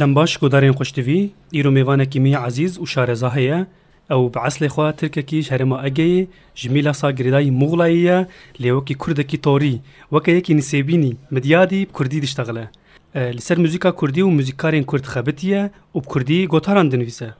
دەمباش 0.00 0.32
گۆدارێن 0.42 0.74
خوشتوی 0.78 1.20
ئیر 1.54 1.66
و 1.68 1.74
میوانێکی 1.76 2.18
می 2.24 2.32
عزیز 2.46 2.72
و 2.82 2.86
شارێزا 2.92 3.30
هەیە 3.36 3.58
ئەو 4.10 4.22
بە 4.34 4.38
عسلی 4.46 4.70
خوا 4.74 4.86
ترکێکی 4.98 5.46
شەرمە 5.48 5.76
ئەگەی 5.84 6.16
ژمی 6.60 6.82
لە 6.86 6.92
ساگریدای 7.00 7.54
مغڵاییە 7.60 8.18
لێوەکی 8.62 8.96
کوردێکی 9.02 9.38
تۆری 9.46 9.76
وەکە 10.14 10.30
یەکی 10.38 10.56
نسێبینی 10.60 11.16
مدیادی 11.34 11.86
کوردی 11.96 12.22
دشتەغلە 12.24 12.66
لەسەر 13.36 13.56
موزیکا 13.62 13.90
کوردی 13.98 14.22
و 14.26 14.34
موزیکارێن 14.36 14.84
کورد 14.90 15.04
خەبتیە 15.12 15.60
و 15.96 16.00
کوردی 16.10 16.48
گۆتاران 16.52 16.86
دنویسە 16.92 17.30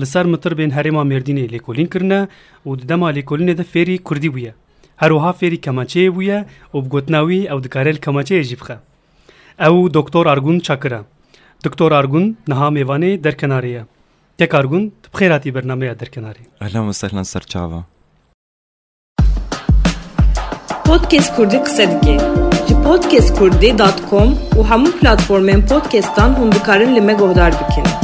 لەسەر 0.00 0.24
متر 0.32 0.52
بێن 0.58 0.72
هەرێما 0.76 1.02
مردینی 1.10 1.50
لێکۆلینکردە 1.52 2.20
و 2.66 2.70
دەما 2.90 3.08
لێکۆلینە 3.16 3.54
دە 3.60 3.64
فێری 3.72 3.98
کوردی 4.06 4.30
بووە 4.34 4.52
هەروها 5.02 5.32
فێری 5.38 5.62
کەماچەیە 5.64 6.10
بووە 6.16 6.38
و 6.74 6.76
بگوتناوی 6.84 7.48
ئەو 7.50 7.58
دکارێل 7.64 7.98
کەماچەیە 8.04 8.44
ژی 8.48 8.56
بخە 8.60 8.76
ئەو 9.62 9.76
دکتۆر 9.98 10.24
ئارگون 10.28 10.58
چاکرە 10.68 11.00
دكتور 11.64 11.98
أرجون 11.98 12.34
نهام 12.48 12.76
إيفاني 12.76 13.16
دركنارية 13.16 13.86
تك 14.38 14.54
أرجون 14.54 14.90
بخيراتي 15.14 15.50
برنامج 15.50 15.86
دركناري 15.92 16.40
أهلا 16.62 16.80
وسهلا 16.80 17.22
سرچاوا 17.22 17.82
بودكاست 20.86 21.36
كردي 21.36 21.56
قصدكي 21.56 22.16
جي 22.68 22.74
بودكاست 22.74 23.38
كردي 23.38 23.72
دات 23.72 24.00
كوم 24.00 24.38
وهمو 24.56 24.88
بلاتفورمين 25.02 25.60
بودكاستان 25.60 26.30
هم 26.32 26.50
بكارن 26.50 26.94
لمه 26.94 27.14
قهدار 27.18 27.50
بكين 27.50 28.01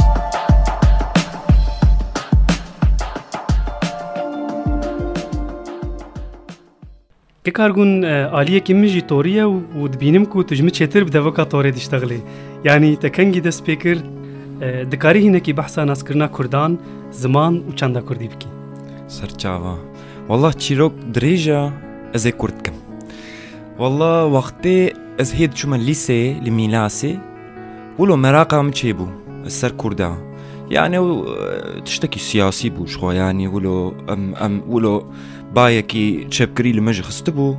کارګون 7.57 7.91
عالیه 8.05 8.59
کې 8.59 8.73
مې 8.79 9.01
توريه 9.11 9.45
او 9.47 9.87
د 9.93 9.99
بینم 10.03 10.25
کو 10.33 10.43
تجمه 10.51 10.71
چتر 10.77 11.03
به 11.09 11.15
د 11.15 11.25
وکا 11.27 11.45
تورې 11.53 11.71
دشتغلي 11.79 12.19
یعنی 12.65 12.91
تکنګي 13.05 13.41
د 13.47 13.55
سپیکر 13.57 14.03
د 14.93 15.01
کاری 15.03 15.27
هنه 15.27 15.39
کې 15.45 15.59
بحثا 15.61 15.85
ناس 15.91 16.03
کرنا 16.09 16.27
کوردان 16.39 16.77
زمان 17.21 17.59
او 17.67 17.75
چندا 17.83 18.01
کوردی 18.09 18.27
بکی 18.35 18.53
سرچاوا 19.17 19.75
والله 20.27 20.51
چیروک 20.65 20.99
دریجا 21.19 21.61
از 22.19 22.27
کورد 22.43 22.61
کم 22.67 22.79
والله 23.83 24.31
وقتی 24.37 24.75
از 25.23 25.33
هید 25.41 25.53
چوما 25.61 25.75
لیسه 25.89 26.33
لمیلاسه 26.45 27.17
ولو 27.99 28.15
مراقم 28.23 28.71
چی 28.81 28.93
بو 29.01 29.07
سر 29.61 29.69
کوردا 29.83 30.15
يعني 30.71 30.97
تشتكي 31.85 32.19
سياسي 32.23 32.69
بوش 32.69 32.97
يعني 33.13 33.47
ولو 33.53 33.93
ام 34.09 34.33
ام 34.45 34.59
ولو 34.73 34.97
كي 35.57 36.27
شاب 36.29 36.47
كري 36.47 36.71
لما 36.71 36.91
جي 36.91 37.01
خستبو 37.03 37.55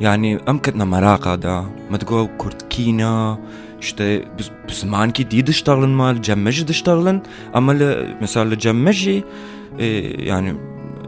يعني 0.00 0.36
أمكتنا 0.36 0.84
مراقة 0.84 1.34
دا 1.34 1.64
ما 1.90 1.96
تقول 1.96 2.28
كورت 2.38 2.62
كينا 2.62 3.38
شتا 3.80 4.18
بس 4.38 4.50
بزمان 4.68 5.10
كي 5.10 5.22
دي 5.24 5.42
دشتغلن 5.42 5.88
ما 5.88 6.10
الجمجي 6.10 6.64
دشتغلن 6.64 7.22
أما 7.56 7.72
ل 7.72 8.14
مثال 8.22 8.52
الجمجي 8.52 9.24
إيه، 9.78 10.28
يعني 10.28 10.56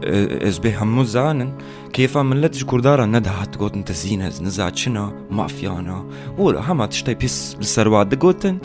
إيه، 0.03 0.47
از 0.47 0.57
بي 0.57 0.75
همو 0.75 1.03
زانن 1.03 1.53
كيف 1.93 2.17
عملت 2.17 2.63
كردارا 2.63 3.05
ندها 3.05 3.45
تقول 3.51 3.71
انت 3.75 3.91
زينة 3.91 4.27
نزا 4.27 4.69
تشنا 4.69 5.13
مافيانا 5.31 6.05
ولا 6.37 6.71
هما 6.71 6.85
تشتاي 6.85 7.15
بيس 7.15 7.55
للسروات 7.59 8.07
دقوتن 8.07 8.57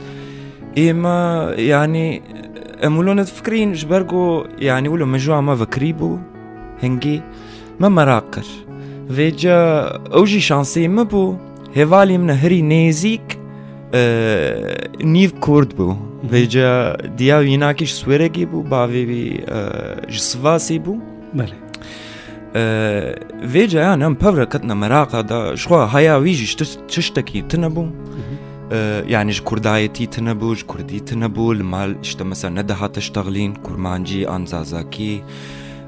إما 0.79 1.51
يعني 1.59 2.23
امولونا 2.87 3.23
تفكرين 3.23 3.73
جبرقو 3.73 4.45
يعني 4.59 4.89
ولو 4.89 5.07
مجوعة 5.07 5.41
ما 5.41 5.57
فكريبو 5.57 6.19
هنجي 6.83 7.23
me 7.79 7.89
merak 7.89 8.33
kir 8.33 8.47
vê 9.09 9.37
ce 9.37 9.55
ew 10.15 10.27
jî 10.27 10.41
şansê 10.41 10.89
min 10.89 11.05
bû 11.07 11.35
hêvalê 11.75 12.19
min 12.19 12.35
hirî 12.35 12.61
nêzik 12.63 13.21
nîv 15.05 15.31
kurd 15.41 15.71
bû 15.79 15.95
vê 16.33 16.49
ce 16.49 16.69
diya 17.19 17.43
wînakî 17.43 17.87
ji 17.87 17.95
swêrekê 17.95 18.47
bû 18.53 18.71
bavê 18.71 19.05
wî 19.11 19.25
ji 20.13 20.21
sivasê 20.21 20.83
bû 20.85 20.95
vê 23.53 23.69
ce 23.69 23.79
ya 23.79 23.93
em 23.93 24.17
pevre 24.17 24.49
ketine 24.49 24.75
meraqa 24.75 25.29
da 25.29 25.57
jixwa 25.57 25.95
heya 25.95 26.17
wî 26.25 26.33
jî 26.35 26.57
tiştekî 26.89 27.49
tune 27.49 27.67
bû 27.67 27.87
yani 29.09 29.31
ji 29.33 29.45
kurdayetî 29.45 30.07
tune 30.07 30.31
bû 30.31 30.57
ji 30.57 30.67
kurdî 30.67 31.05
tune 31.05 31.27
bû 31.27 31.59
li 31.59 31.63
mal 31.63 31.91
işte 32.03 32.25
mesela 32.25 32.55
nedeha 32.55 32.87
tişteɣlîn 32.87 33.55
kurmancî 33.63 34.29
anzazakî 34.29 35.23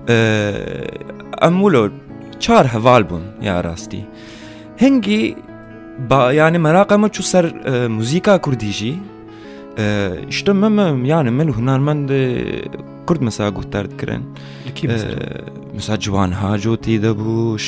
امولو 0.08 1.88
چار 2.44 2.64
هەواڵ 2.74 3.02
بوون 3.10 3.24
یا 3.48 3.60
ڕاستی 3.66 4.02
هەنگی 4.82 5.22
یانی 6.32 6.58
مەراقەمە 6.66 7.08
چو 7.16 7.22
سەر 7.32 7.44
موزیکا 7.96 8.38
کوردیژی 8.44 8.94
شتە 10.36 10.52
مەمە 10.62 10.86
یانە 11.12 11.30
من 11.38 11.48
هوەرمەند 11.56 12.08
کورد 13.06 13.20
مەسا 13.26 13.50
گوتار 13.58 13.86
دکرن 13.86 14.22
مسا 15.76 15.96
جوان 15.96 16.32
هاجۆتی 16.42 16.98
دەبوو 17.06 17.58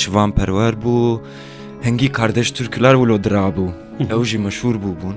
شوان 0.00 0.30
پەروەر 0.38 0.74
بوو 0.82 1.20
هەنگی 1.86 2.08
کاردەش 2.18 2.48
تورکلار 2.56 2.94
ولۆ 3.02 3.18
درابوو 3.26 3.68
ئەوژی 4.10 4.38
مەشهور 4.46 4.76
بوو 4.82 4.94
بوون 5.00 5.16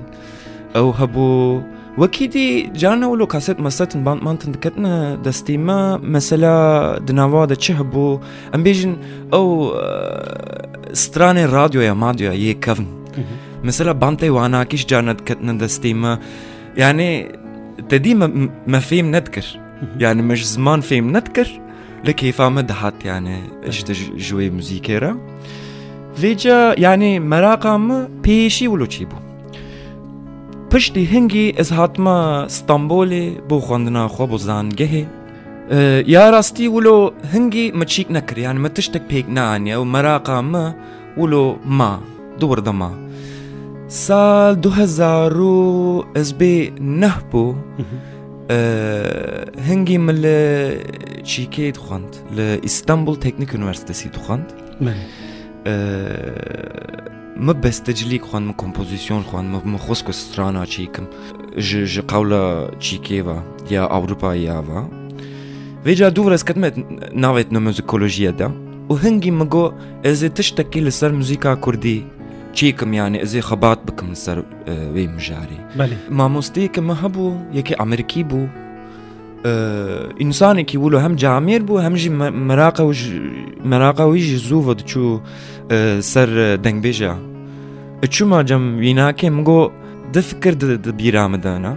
ئەو 0.74 0.90
هەبوو 1.00 1.60
وەکیدی 2.02 2.46
جارنەوە 2.82 3.14
لۆ 3.20 3.26
کاسەت 3.34 3.58
مەسەتن 3.66 4.00
بانمانتن 4.06 4.50
دکەتنە 4.56 4.94
دەستیمە 5.26 5.78
مەسەلا 6.14 6.54
دناوادا 7.08 7.56
چی 7.64 7.72
هەبوو 7.80 8.14
ئەم 8.52 8.60
بێژن 8.66 8.94
ئەو 9.32 9.46
سترانێ 11.02 11.44
رادیۆە 11.56 11.92
مادیە 12.02 12.32
یەکەون 12.48 12.86
مثلە 13.68 13.92
بانتی 14.02 14.28
واناکیش 14.36 14.82
جارە 14.90 15.12
دکەتنە 15.20 15.52
دەستیمە 15.62 16.12
یانێ 16.82 17.10
دەدی 17.90 18.14
مەفیم 18.72 19.06
نەتکرد 19.14 19.50
یعنی 20.04 20.22
مش 20.30 20.40
زمان 20.54 20.80
فێم 20.88 21.06
نەتکرد 21.16 21.52
لە 22.06 22.12
کەیفامە 22.20 22.62
دەهات 22.70 22.98
یانێ 23.10 23.36
شتە 23.76 23.92
ژوێ 24.26 24.46
موزیکێرە. 24.56 25.12
Vêca 26.22 26.58
yani 26.86 27.10
meraqamı 27.32 27.98
pêşî 28.24 28.66
wilo 28.74 28.88
çî 28.94 29.04
bû. 29.10 29.16
Piştî 30.76 31.12
hingî 31.12 31.46
ez 31.62 31.70
hatma 31.78 32.16
Stambolê 32.58 33.26
bo 33.50 33.56
xwandina 33.66 34.04
xwe 34.14 34.24
bo 34.32 34.36
zangehê 34.48 35.04
ya 36.14 36.24
rastî 36.36 36.66
wilo 36.76 36.98
hingî 37.34 37.66
me 37.72 37.84
çîk 37.86 38.10
nekir 38.12 38.36
yani 38.36 38.58
me 38.58 38.68
tiştek 38.74 39.02
pêk 39.12 39.26
neaniye 39.34 39.76
û 39.76 39.84
meraqa 39.90 40.42
me 40.42 40.66
wilo 41.14 41.56
ma 41.64 42.00
dubir 42.40 42.64
de 42.64 42.70
ma. 42.70 42.90
Sal 43.88 44.56
2000 44.56 44.76
ez 46.20 46.28
bê 46.40 46.70
neh 47.00 47.18
bû 47.32 47.54
hingî 49.68 49.98
min 49.98 50.22
li 50.22 50.42
çîkê 51.24 51.66
dixwand 51.74 52.10
li 52.36 52.60
İstanbul 52.62 53.14
Teknik 53.14 53.54
Üniversitesî 53.54 54.08
dixwand. 54.12 54.48
ما 57.40 57.52
bestecilîk 57.62 58.22
xwan 58.30 58.42
min 58.46 58.52
kompozisyon 58.54 59.20
xwan 59.30 59.44
min 59.64 59.78
xwes 59.78 60.02
ku 60.02 60.12
strana 60.12 60.64
çîkim 60.66 61.04
ji 61.56 61.86
ji 61.86 62.02
qewla 62.02 62.70
çîkêva 62.80 63.36
ya 63.70 63.84
Ewropayê 63.84 64.48
va. 64.68 64.80
Vê 65.84 65.94
ca 65.94 66.10
dû 66.16 66.30
resketme 66.30 66.68
navê 67.24 67.44
nomüzikolojiye 67.54 68.38
de 68.38 68.48
û 68.90 69.02
hingî 69.02 69.30
min 69.32 69.48
got 69.48 69.74
ez 70.04 70.22
ê 70.24 70.34
tiştekî 70.34 70.84
li 70.86 70.92
ser 70.92 71.10
müzîka 71.12 71.60
Kurdî 71.60 72.02
çêkim 72.54 72.92
yani 72.94 73.16
ez 73.16 73.34
ê 73.34 73.38
xebat 73.40 73.86
bikim 73.88 74.10
li 74.10 74.16
ser 74.16 74.38
wê 74.94 75.04
mijarê. 75.16 75.58
Mamosteyeke 76.10 76.80
me 76.80 76.92
hebû 76.92 77.26
yekê 77.54 77.74
Amerîkî 77.76 78.24
bû 78.30 78.48
ئینسانێکی 80.22 80.76
بوو 80.80 80.90
لە 80.94 80.98
هەم 81.04 81.14
جامێر 81.22 81.62
بوو 81.68 81.82
هەمژی 81.86 82.10
مەراقەویژی 83.72 84.38
زووە 84.48 84.72
دچوو 84.80 85.20
سەر 86.12 86.28
دەنگبێژە 86.64 87.12
چوومە 88.14 88.40
جەم 88.48 88.64
ویناکێ 88.82 89.28
مگۆ 89.38 89.50
دفکرد 90.14 90.62
بیرامەدانە 91.00 91.72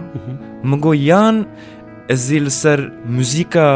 مگۆ 0.70 0.92
یان 1.10 1.36
ئەزیل 2.10 2.46
سەر 2.62 2.78
موزیکە 3.16 3.66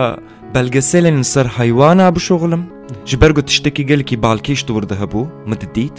بەلگەسەلێن 0.55 1.19
سەر 1.33 1.47
حیوانە 1.59 2.07
بشغلم 2.17 2.65
ji 3.09 3.17
ber 3.21 3.31
got 3.37 3.47
tiştekî 3.49 3.87
gelekî 3.87 4.17
balkêş 4.27 4.61
dûr 4.69 4.89
de 4.91 4.95
hebû 5.03 5.23
min 5.51 5.59
didît 5.63 5.97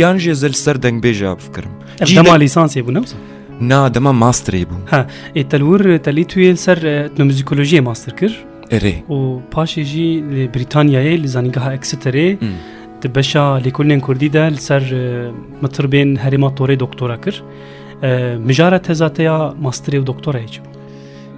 yan 0.00 0.16
jê 0.22 0.34
zil 0.42 0.52
ser 0.64 0.76
dengbêja 0.86 1.30
bifikirim. 1.38 1.70
Cî 2.08 2.20
malîsansê 2.30 2.80
bû 2.86 2.92
nemsa? 2.94 3.16
Na, 3.60 3.88
dema 3.94 4.12
masterê 4.12 4.64
bû. 4.64 4.76
Ha, 4.90 5.06
e, 5.34 5.40
e, 5.40 5.40
e 5.40 5.44
telwir 5.48 5.84
e 5.84 5.88
mm. 5.98 6.02
telîtuyê 6.04 6.56
ser 6.56 6.76
etnomüzikolojiyê 6.76 7.80
master 7.80 8.16
kir. 8.16 8.44
Erê. 8.70 9.02
û 9.10 9.40
paşê 9.52 9.82
jî 9.84 10.22
li 10.34 10.50
Brîtanyayê 10.54 11.22
li 11.22 11.28
zanîngeha 11.28 11.74
Exeterê 11.76 12.36
di 13.02 13.14
beşa 13.14 13.60
lêkolên 13.64 14.00
Kurdî 14.00 14.32
de 14.32 14.50
li 14.52 14.56
ser 14.56 14.82
mitirbên 15.62 16.16
herêma 16.18 16.56
torê 16.56 16.80
doktora 16.80 17.20
kir. 17.20 17.42
Mijara 18.38 18.78
tezateya 18.82 19.54
masterê 19.62 19.98
û 20.02 20.06
doktorayê 20.06 20.48
çi 20.48 20.60
bû. 20.60 20.64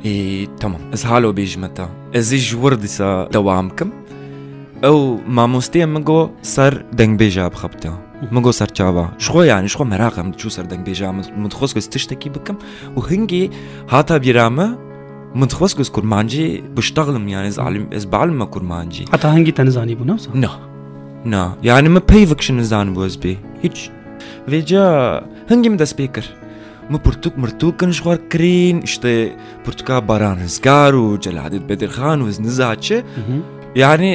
İyi 0.05 0.49
tamam. 0.61 0.81
Ez 0.93 1.05
halo 1.05 1.35
bêjime 1.37 1.75
ta. 1.75 1.89
Ez 2.15 2.33
ê 2.33 2.37
ji 2.37 2.51
wir 2.51 2.83
dîsa 2.83 3.29
dewam 3.33 3.77
kim. 3.77 3.93
Ew 4.83 5.19
mamosteyê 5.31 5.87
min 5.87 6.03
got 6.05 6.31
ser 6.43 6.73
dengbêja 6.99 7.51
bixebite. 7.53 8.08
مگۆ 8.35 8.51
سەرچاوە 8.61 9.05
شخۆ 9.25 9.45
یانی 9.47 9.69
شخۆ 9.73 9.85
مەراقم 9.93 10.27
چوو 10.41 10.51
سەردەنگ 10.57 10.83
بێژام 10.89 11.15
من 11.43 11.51
خۆست 11.59 11.75
گوست 11.77 11.91
تشتێکی 11.97 12.31
بکەم 12.37 12.57
و 12.97 13.01
هەنگی 13.11 13.45
هاتا 13.93 14.17
بیرامە 14.25 14.67
من 15.41 15.49
خۆست 15.59 15.75
گوست 15.79 15.93
کورمانجی 15.97 16.49
بشتەغلم 16.77 17.25
یانی 17.35 17.51
زعلم 17.51 17.87
ئەس 17.95 18.05
باعلمە 18.13 18.47
کورمانجی 18.55 19.05
هەتا 19.15 19.29
هەنگی 19.37 19.53
تەنزانی 19.59 19.95
بوو 20.01 20.07
ناوسە 20.11 20.29
نه 20.35 20.51
نه 21.27 21.45
یعنی 21.63 21.89
من 21.89 22.03
پێی 22.11 22.25
وەکشن 22.31 22.61
زانم 22.71 22.95
بۆ 22.97 23.01
ئەسبێ 23.09 23.35
هیچ 23.63 23.79
vêca 24.53 24.85
hingê 25.53 25.69
min 25.73 25.79
dest 25.83 25.95
pê 25.99 26.07
kir 26.15 26.27
min 26.93 27.01
pirtûk 27.07 27.35
mirtûkin 27.43 27.91
ji 27.97 28.01
xwar 28.03 28.19
işte 28.91 29.13
pirtûka 29.65 29.97
baran 30.09 30.37
rizgar 30.45 30.93
û 31.03 31.05
celadît 31.25 31.65
bedirxan 31.69 32.19
ez 32.31 32.39
nizaçi 32.47 32.99
yanî 33.83 34.15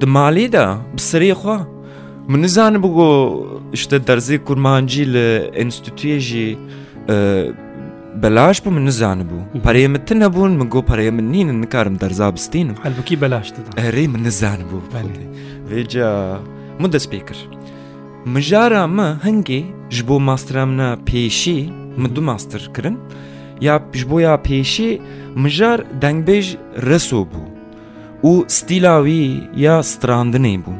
di 0.00 0.04
malê 0.16 0.46
de 0.52 0.66
bi 0.96 1.34
من 2.28 2.40
نزانم 2.40 2.82
بگۆ 2.82 3.02
شتە 3.82 3.98
دەرزی 4.08 4.38
کورمانجی 4.48 5.04
لە 5.14 5.56
ئینستیتوێژی 5.58 6.56
بەلاش 8.22 8.58
بوو 8.62 8.70
من 8.76 8.84
نزانم 8.84 9.28
بوو 9.28 9.62
پەرەیە 9.66 9.88
من 9.94 10.02
تە 10.06 10.12
نەبوون 10.22 10.52
من 10.60 10.68
گۆ 10.74 10.80
پەرەیە 10.90 11.10
من 11.18 11.26
نینە 11.32 11.52
نکارم 11.62 11.96
دەرزا 12.04 12.28
بستینم 12.34 12.76
هەلبکی 12.86 13.16
بەلاشت 13.22 13.54
هەرێ 13.84 14.04
من 14.14 14.22
نزانم 14.26 14.68
بوو 14.70 14.82
وێجا 15.70 16.10
من 16.80 16.90
دەست 16.94 17.08
پێ 17.12 17.20
کرد 17.28 17.42
مژارە 18.34 18.82
مە 18.96 19.08
هەنگێ 19.26 19.62
ji 19.96 20.02
bo 20.08 20.16
mastremna 20.30 20.88
pêşî 21.08 21.58
min 22.02 22.10
du 22.16 22.22
master 22.22 22.62
kirin 22.74 22.96
ya 23.66 23.74
ji 23.98 24.04
bo 24.10 24.16
ya 24.26 24.34
pêşî 24.48 24.90
mijar 25.42 25.78
dengbêj 26.02 26.46
reso 26.90 27.22
bû 27.32 27.42
û 28.30 28.32
stîla 28.56 28.96
wî 29.06 29.22
ya 29.64 29.76
strandinê 29.90 30.56
bû 30.64 30.72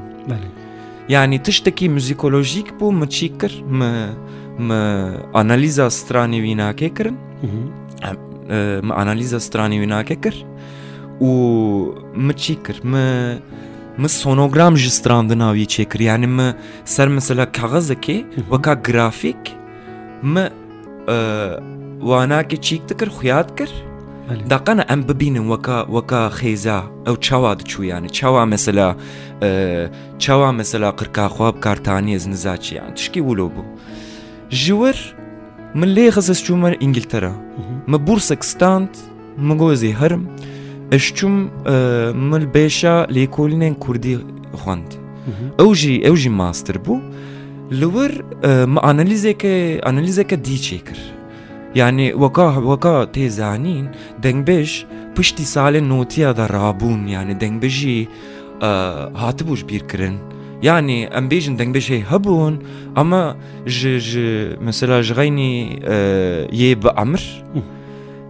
يعني 1.13 1.39
تشتكي 1.39 1.89
مزيكولوژیک 1.89 2.73
بوو 2.81 2.91
م 2.91 3.05
چی 3.05 3.29
کرد 3.41 3.61
م 3.69 4.71
ئەنالیزا 5.35 5.89
سترانی 5.89 6.41
ویناکێ 6.41 6.89
کردن 6.97 7.17
ئەنالیزا 8.91 9.39
سترانی 9.39 9.79
ویناکە 9.83 10.13
کرد 10.25 10.41
و 11.21 11.31
م 12.27 12.33
چی 12.43 12.55
کرد 12.67 12.85
م 13.99 14.07
سۆنۆگرام 14.09 14.77
ji 14.77 14.91
strandinavî 14.91 15.67
çêkiryanî 15.67 16.27
mi 16.27 16.55
ser 16.85 17.09
mesela 17.09 17.45
kaxezekê 17.53 18.25
weka 18.37 18.75
grafîk 18.75 19.57
mi 20.23 20.49
wanakê 22.03 22.61
çîk 22.61 22.89
dikir 22.89 23.07
xuyat 23.11 23.57
kir 23.59 23.71
دەقەنە 24.53 24.83
ئەم 24.91 25.01
ببینن 25.09 25.45
وەکە 25.53 25.79
وەکە 25.97 26.21
خێزا 26.39 26.79
ئەو 27.07 27.17
چاوا 27.27 27.53
دەچوویانە 27.61 28.09
چاوا 28.19 28.43
مەسەلا 28.53 28.89
چاوا 30.25 30.51
مەسەلا 30.61 30.89
قرکاخواب 30.99 31.55
کارتانیێز 31.65 32.25
نزاچیان 32.35 32.91
تشکی 32.97 33.21
وڵۆ 33.29 33.47
بوو 33.55 33.65
ژوەر 34.65 34.97
من 35.79 35.89
لێ 35.97 36.11
خەزە 36.17 36.35
چوومەر 36.47 36.73
ئینگلتەرە 36.83 37.33
مە 37.91 37.97
بورسەکستانت 38.07 38.93
مگۆزی 39.49 39.93
هەرم 40.01 40.25
ئەشچوم 40.93 41.37
مل 42.31 42.45
بێشە 42.55 42.95
لێکۆلینێن 43.15 43.75
کوردی 43.85 44.17
خوند 44.63 44.89
ئەوژی 45.61 45.97
ئەوژی 46.07 46.29
ماستر 46.41 46.77
بوو 46.85 47.01
لەوەر 47.81 48.13
ئەنەلیزێکە 48.85 49.55
ئەنەلیزەکە 49.87 50.37
دیچێ 50.47 50.79
کرد 50.89 51.22
یعنی 51.81 52.07
وەکە 52.23 52.47
وەکە 52.71 52.95
تێزانین 53.15 53.87
دەنگبێش 54.25 54.71
پشتی 55.17 55.45
ساڵێ 55.55 55.81
نوتیادا 55.93 56.45
ڕابوون 56.57 57.01
یعنی 57.15 57.35
دەنگبژی 57.43 57.99
هاتبووش 59.23 59.61
بیرکردن 59.69 60.15
یعنی 60.69 60.99
ئەم 61.15 61.27
بێژن 61.33 61.55
دەنگبێشەی 61.61 62.03
هەبوون 62.11 62.55
ئەمە 62.97 63.23
مثللا 64.69 64.99
ژغینی 65.09 65.55
یێ 66.61 66.71
بە 66.83 66.91
ئەمر. 66.99 67.23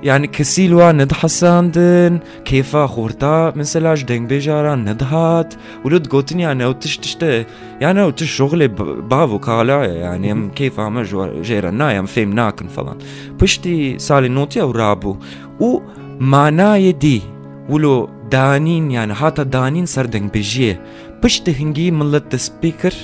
يعني 0.03 0.27
كسيلوا 0.27 0.93
ندحساندن 0.93 2.19
كيفا 2.45 2.87
خورتا 2.87 3.53
من 3.57 3.65
سلاج 3.65 4.03
دنگ 4.05 4.29
بيجارا 4.29 4.75
ندهات 4.75 5.55
ولو 5.85 5.99
قوتن 6.11 6.41
يعني 6.41 6.65
او 6.65 6.73
تش 6.73 6.97
تشته 6.97 7.45
يعني 7.81 8.03
او 8.03 8.11
تش 8.11 8.31
شغل 8.31 8.69
بافو 8.69 9.39
كالا 9.39 9.85
يعني 9.85 10.33
ام 10.33 10.51
كيفا 10.51 10.89
ما 10.89 11.03
جيرا 11.43 11.71
نا 11.71 11.99
ام 11.99 12.07
فيم 12.07 12.33
ناكن 12.33 12.69
فلان 12.69 12.97
بشتي 13.41 13.99
سالي 13.99 14.29
نوتي 14.29 14.61
او 14.61 14.71
رابو 14.71 15.17
و 15.61 15.79
مانا 16.21 16.77
يدي 16.77 17.23
ولو 17.69 18.09
دانين 18.31 18.91
يعني 18.91 19.15
حتى 19.15 19.45
دانين 19.45 19.87
سر 19.87 20.07
دنگ 20.07 20.29
بجيه 20.35 20.81
بشت 21.25 21.49
هنجي 21.49 21.91
ملت 21.91 22.37
سبيكر 22.37 22.95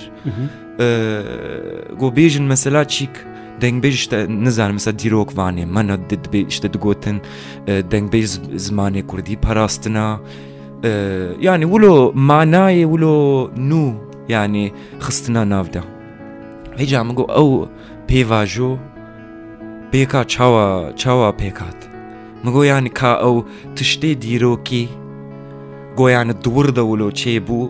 أه... 0.81 1.95
قو 1.99 2.11
بيجن 2.11 2.49
مسلا 2.49 2.85
چيك 2.85 3.27
dengbêj 3.61 3.95
işte 3.95 4.27
nizanim 4.45 4.73
mesela 4.75 4.99
dîrok 4.99 5.33
vanê 5.33 5.67
me 5.67 5.87
na 5.89 5.99
dibê 6.11 6.49
işte 6.49 6.73
digotin 6.73 7.23
dengbêj 7.67 8.27
zimanê 8.57 9.07
Kurdî 9.07 9.37
parastina 9.37 10.21
yani 11.41 11.65
wilo 11.65 12.13
manayê 12.17 12.83
wilo 12.87 13.51
nû 13.57 13.93
yani 14.29 14.73
xistina 15.07 15.49
navda 15.51 15.81
Hêca 16.77 17.05
min 17.07 17.15
got 17.15 17.31
ew 17.31 17.69
pêvajo 18.09 18.77
pêka 19.93 20.27
çawa 20.27 20.97
çawa 20.97 21.31
pêkat 21.31 21.79
min 22.45 22.53
got 22.53 22.67
yani 22.67 22.89
ka 22.91 23.17
ew 23.23 23.43
tiştê 23.77 24.23
dîrokî 24.23 24.89
گۆیانە 26.03 26.35
دووردا 26.45 26.83
ولۆ 26.91 27.07
چێبوو 27.21 27.61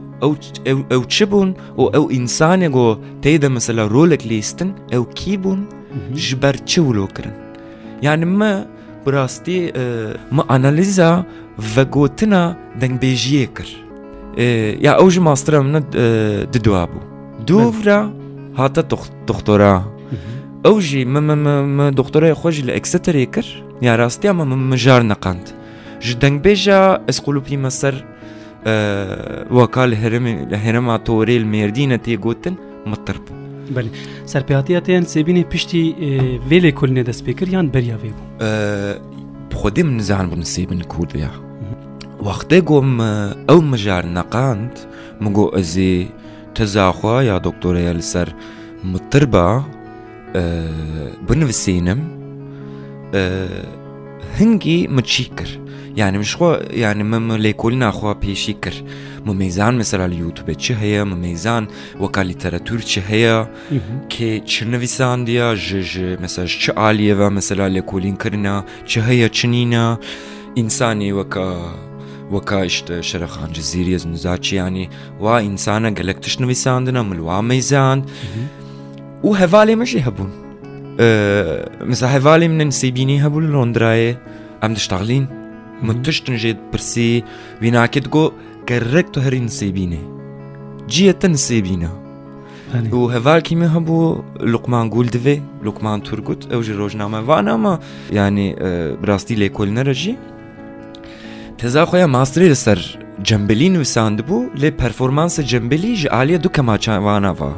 ئەو 0.92 1.02
چ 1.14 1.16
بوون 1.30 1.50
و 1.80 1.84
ئەو 1.94 2.04
ئینسانێ 2.14 2.68
گۆ 2.76 2.88
تێدا 3.24 3.48
مەسەلا 3.56 3.84
ڕۆلێک 3.94 4.22
لیستن 4.30 4.70
ئەو 4.92 5.04
کی 5.18 5.34
بوون 5.42 5.60
جبر 6.14 6.56
چولو 6.70 7.06
کرن 7.06 7.32
یعنی 8.02 8.02
يعني 8.02 8.24
ما 8.24 8.66
براستي 9.06 9.72
آه، 9.76 10.16
ما 10.32 10.44
انالیزا 10.56 11.24
و 11.76 11.84
گوتنا 11.84 12.56
دنگ 12.80 12.98
بیجیه 13.00 13.48
آه، 13.48 13.50
کر 13.56 13.68
یا 14.84 14.90
اوج 15.00 15.18
ماسترم 15.18 15.66
نه 15.74 15.78
آه، 15.96 16.44
ددوابو 16.52 16.98
دوورا 17.46 17.98
هاتا 18.58 18.82
دکترا 19.28 19.82
اوجي 20.66 21.04
ما 21.04 21.20
م 21.20 21.30
م 21.76 21.88
دکترا 21.90 22.34
خوژ 22.34 22.60
ل 22.64 22.70
اکستری 22.70 23.26
کر 23.26 23.46
یا 23.82 24.08
ما 24.32 24.44
مجار 24.44 25.02
نقند 25.02 25.48
ج 26.02 26.12
دنگ 26.20 26.46
اسقولو 26.46 26.98
اسکولوپی 27.08 27.56
مصر 27.56 27.94
وكال 29.50 29.94
هرم 29.94 30.26
هرم 30.54 30.88
اتوریل 30.88 31.46
مردینه 31.46 31.96
تی 31.96 32.16
گوتن 32.16 32.54
مطربو 32.86 33.37
بەێ 33.74 33.86
سەرپاتیەتیان 34.32 35.04
سێبینی 35.14 35.44
پشتی 35.52 35.84
وێلێ 36.50 36.72
کولنێ 36.78 37.02
دەستپێکریان 37.10 37.66
بەریاوێ 37.74 38.10
بوو 38.16 38.48
خودیم 39.60 39.88
نزان 39.98 40.26
بوون 40.30 40.42
سێبن 40.54 40.80
کوردیا 40.92 41.32
وەختێ 42.26 42.58
گۆم 42.70 42.90
ئەو 43.48 43.60
مژار 43.72 44.04
نەقاند 44.16 44.74
مگۆ 45.24 45.44
ئەزێ 45.56 45.94
تەزاخوا 46.56 47.16
یا 47.30 47.36
دکتۆرەیە 47.46 47.92
لەسەر 47.98 48.28
متر 48.92 49.24
بە 49.34 49.46
بنووسینم 51.28 52.00
هەنگی 54.38 54.78
مچی 54.96 55.24
کرد 55.38 55.54
یعنی 55.96 56.18
مشخۆ 56.18 56.74
یعنی 56.76 57.02
مم 57.02 57.36
لێکۆلی 57.42 57.74
ناخوا 57.74 58.14
پێشی 58.22 58.52
کرد 58.62 58.82
ممیزان 59.26 59.76
مثللا 59.78 60.08
لە 60.12 60.16
یوتوبە 60.18 60.56
چی 60.56 60.74
هەیە 60.74 61.04
ممیزان 61.06 61.68
وەکە 62.02 62.18
لیتەرەتور 62.18 62.82
چی 62.84 63.00
هەیە 63.10 63.46
کێ 64.12 64.40
چ 64.46 64.62
نویساندیە 64.62 65.54
ژژ 65.54 65.98
مەسەش 66.24 66.50
چ 66.62 66.70
عالیەوە 66.70 67.28
مثللا 67.38 67.68
لێکۆلینکردە 67.80 68.64
چه 68.90 69.00
هەیە 69.08 69.28
چنینە 69.36 69.86
ئینسانی 70.58 71.10
وەکە 71.12 71.48
وەکە 72.34 72.60
شتە 72.76 72.94
شەرەخانجی 73.12 73.60
زیریز 73.70 74.06
نزاچیانی 74.06 74.88
وا 75.20 75.34
ئینسانە 75.44 75.90
گەلک 75.98 76.18
تشت 76.22 76.38
نویساندنە 76.40 77.02
ملوا 77.08 77.40
مەیزان 77.50 77.98
و 79.26 79.30
هەواڵێ 79.40 79.74
مەشی 79.80 80.00
هەبوون 80.06 80.30
مثل 81.90 82.06
هەواڵی 82.14 82.48
منە 82.52 82.64
نسیبینی 82.70 83.22
هەبوو 83.24 83.40
لە 83.44 83.50
لۆندرایە 83.54 84.12
ئەم 84.62 84.72
دشتاغلین 84.76 85.24
منتشتن 85.82 86.36
جيد 86.36 86.56
برسي 86.72 87.24
ويناكتغو 87.62 88.32
كركتو 88.68 89.20
هرين 89.20 89.48
سيبيني 89.48 89.98
جيتن 90.88 91.34
سيبينه 91.34 91.90
و 92.92 93.10
هەوار 93.10 93.42
کیمە 93.42 93.70
هەبوو 93.76 94.22
لوقمان 94.40 94.90
گول 94.90 95.06
دوێ 95.08 95.40
لوقمان 95.64 96.02
تورگوت 96.02 96.48
ئەوژی 96.52 96.72
ڕۆژنامەوانەمە 96.72 97.78
ینی 98.12 98.54
ڕاستی 99.08 99.34
لێکۆل 99.40 99.68
نەرەژی 99.78 100.16
تێزا 101.58 101.86
خۆیان 101.86 102.10
ماستری 102.10 102.52
لەسەر 102.54 102.78
جەمبلی 103.28 103.68
نووساند 103.68 104.22
بوو 104.26 104.50
لێ 104.54 104.70
پەرفۆرمانسە 104.82 105.42
جەمبلی 105.50 105.94
ژ 106.00 106.06
عالیە 106.06 106.38
دوو 106.38 106.52
کەماچوانەوە 106.56 107.50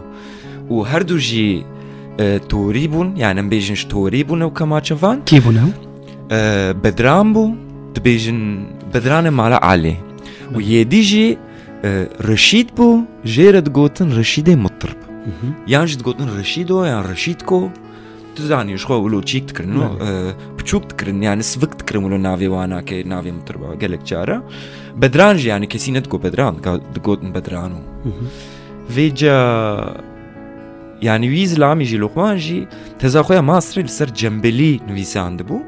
و 0.73 0.85
هەردوو 0.85 1.19
ژی 1.29 1.63
تۆری 2.51 2.89
بوون 2.93 3.17
یانم 3.17 3.51
بێژنش 3.51 3.83
تۆری 3.91 4.25
بوون 4.29 4.43
و 4.43 4.51
کەماچەوان 4.59 5.19
کی 5.27 5.41
بوونە 5.41 5.65
بەدرام 6.85 7.33
بوو 7.35 7.57
dibêjin 7.95 8.67
bedranê 8.95 9.31
mala 9.31 9.59
Alê 9.63 9.95
û 10.55 10.59
yêdî 10.73 11.03
jî 11.11 11.29
Reşîd 12.31 12.69
bû 12.79 12.89
jê 13.35 13.49
re 13.55 13.63
digotin 13.67 14.11
Reşîdê 14.19 14.57
Mutir 14.65 14.91
yan 15.67 15.87
ji 15.87 15.99
digotin 16.01 16.31
Reşîdo 16.39 16.85
yan 16.85 17.05
Reşîdko 17.13 17.61
tu 18.35 18.43
zanî 18.51 18.75
ji 18.79 18.83
xwe 18.85 18.97
wilo 19.05 19.21
çîk 19.31 19.45
dikirin 19.49 19.75
û 19.81 19.87
piçûk 20.59 20.83
dikirin 20.91 21.21
yani 21.29 21.43
sivik 21.43 21.73
dikirin 21.81 22.01
wilo 22.05 22.19
navê 22.29 22.47
wan 22.55 22.71
nake 22.71 22.97
navê 23.13 23.33
Mutir 23.33 23.55
ba 23.61 23.75
gelek 23.81 24.07
cara 24.07 24.43
bedran 24.97 25.35
jî 25.37 25.49
yani 25.49 25.69
kesî 25.69 25.93
ne 25.95 26.05
digo 26.05 26.23
bedran 26.23 26.55
digotin 26.95 27.35
bedran 27.35 27.73
û 27.73 27.79
vê 28.97 29.15
ca 29.15 29.35
yani 31.03 31.27
wî 31.37 31.47
zilamî 31.49 31.85
jî 31.91 32.01
Luqman 32.01 32.37
jî 32.37 32.69
teza 32.99 33.21
xwe 33.21 33.35
ya 33.35 33.41
masterê 33.41 33.83
li 33.85 33.89
ser 33.89 34.15
cembelî 34.15 34.81
nivîsandibû 34.89 35.59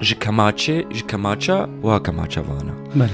ji 0.00 0.14
kemaçê 0.14 0.92
ji 0.94 1.06
kemaça 1.06 1.68
wa 1.82 2.02
kemaça 2.02 2.40
vana. 2.42 2.72
Bele. 2.94 3.12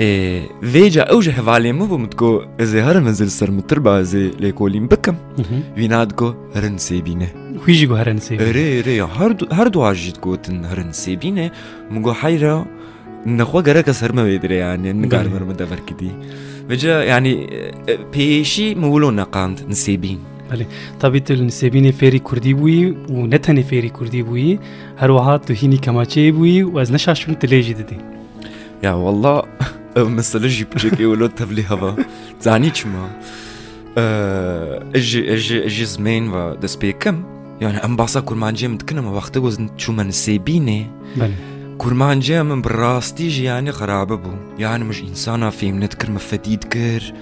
E, 0.00 0.42
Vêca 0.62 1.04
ew 1.10 1.22
ji 1.22 1.30
hevalê 1.32 1.72
min 1.72 1.88
bû 1.90 1.98
min 1.98 2.10
digo 2.10 2.44
ez 2.58 2.74
ê 2.74 2.82
herim 2.82 3.06
ez 3.08 3.32
ser 3.32 3.48
min 3.50 3.60
tir 3.62 3.76
bazê 3.84 4.30
lêkolîn 4.40 4.90
bikim 4.90 5.16
Vîna 5.76 6.10
digo 6.10 6.36
herin 6.54 6.76
sêbîne 6.76 7.26
Xwî 7.62 7.72
jî 7.74 7.86
got 7.88 7.98
herin 7.98 8.18
sêbîne 8.18 8.52
Rê 8.54 8.82
rê 8.82 9.52
her 9.60 9.72
duwa 9.72 9.94
jî 9.94 10.14
digotin 10.14 10.62
herin 10.62 10.90
sêbîne 10.90 11.50
min 11.90 12.02
got 12.02 12.16
heyra 12.22 12.64
nexwe 13.26 13.60
gerek 13.64 13.88
ez 13.88 14.02
herme 14.02 14.20
vê 14.22 14.40
dirê 14.42 14.54
yani 14.58 15.02
nigarim 15.02 15.32
herme 15.34 15.58
dever 15.58 15.86
kidî 15.86 16.10
Vêca 16.70 17.06
yanî 17.06 17.28
e, 17.30 17.92
e, 17.92 17.96
pêşî 18.14 18.74
min 18.74 18.92
wilo 18.92 19.16
neqand 19.16 19.58
nisêbîn 19.58 20.18
بله 20.50 20.66
تابیت 21.00 21.30
نسبین 21.30 21.86
فری 22.00 22.18
کردی 22.28 22.54
بودی 22.54 22.84
و 23.12 23.26
نه 23.32 23.38
تنها 23.38 23.62
فری 23.62 23.90
کردی 23.90 24.22
بودی 24.22 24.58
هر 25.00 25.08
تو 25.38 25.38
تهینی 25.38 25.76
کماچه 25.78 26.32
بودی 26.32 26.62
و 26.62 26.78
از 26.78 26.92
نشاشون 26.92 27.34
تلیجی 27.34 27.74
دادی 27.74 27.96
یا 28.82 28.92
والله 28.98 29.36
اه، 29.96 30.02
مثلا 30.04 30.48
جیب 30.48 30.70
بچکی 30.74 31.04
ولو 31.04 31.28
تبلی 31.28 31.62
هوا 31.62 31.90
زانی 32.40 32.70
چما 32.70 33.06
اجي 34.94 35.20
اه، 35.28 35.34
اجي 35.34 35.58
اجي 35.64 35.84
زمین 35.84 36.28
و 36.32 36.54
دست 36.54 36.84
کم 36.84 37.24
یعنی 37.60 37.78
ام 37.84 37.96
باسا 37.96 38.20
كورمان 38.20 38.54
جام 38.54 38.76
تكنا 38.76 39.10
وقت 39.10 39.38
گوزن 39.38 39.68
شو 39.76 39.92
من 39.92 40.10
سيبيني 40.10 40.86
بله 41.16 41.34
كورمان 41.78 42.20
جام 42.20 42.62
براستي 42.62 43.44
يعني 43.44 43.72
خرابه 43.72 44.14
بود 44.16 44.38
یعنی 44.58 44.84
مش 44.84 45.02
انسانه 45.02 45.50
فيم 45.50 45.82
نتكر 45.84 46.10
مفاديد 46.10 46.64
كر 46.64 47.12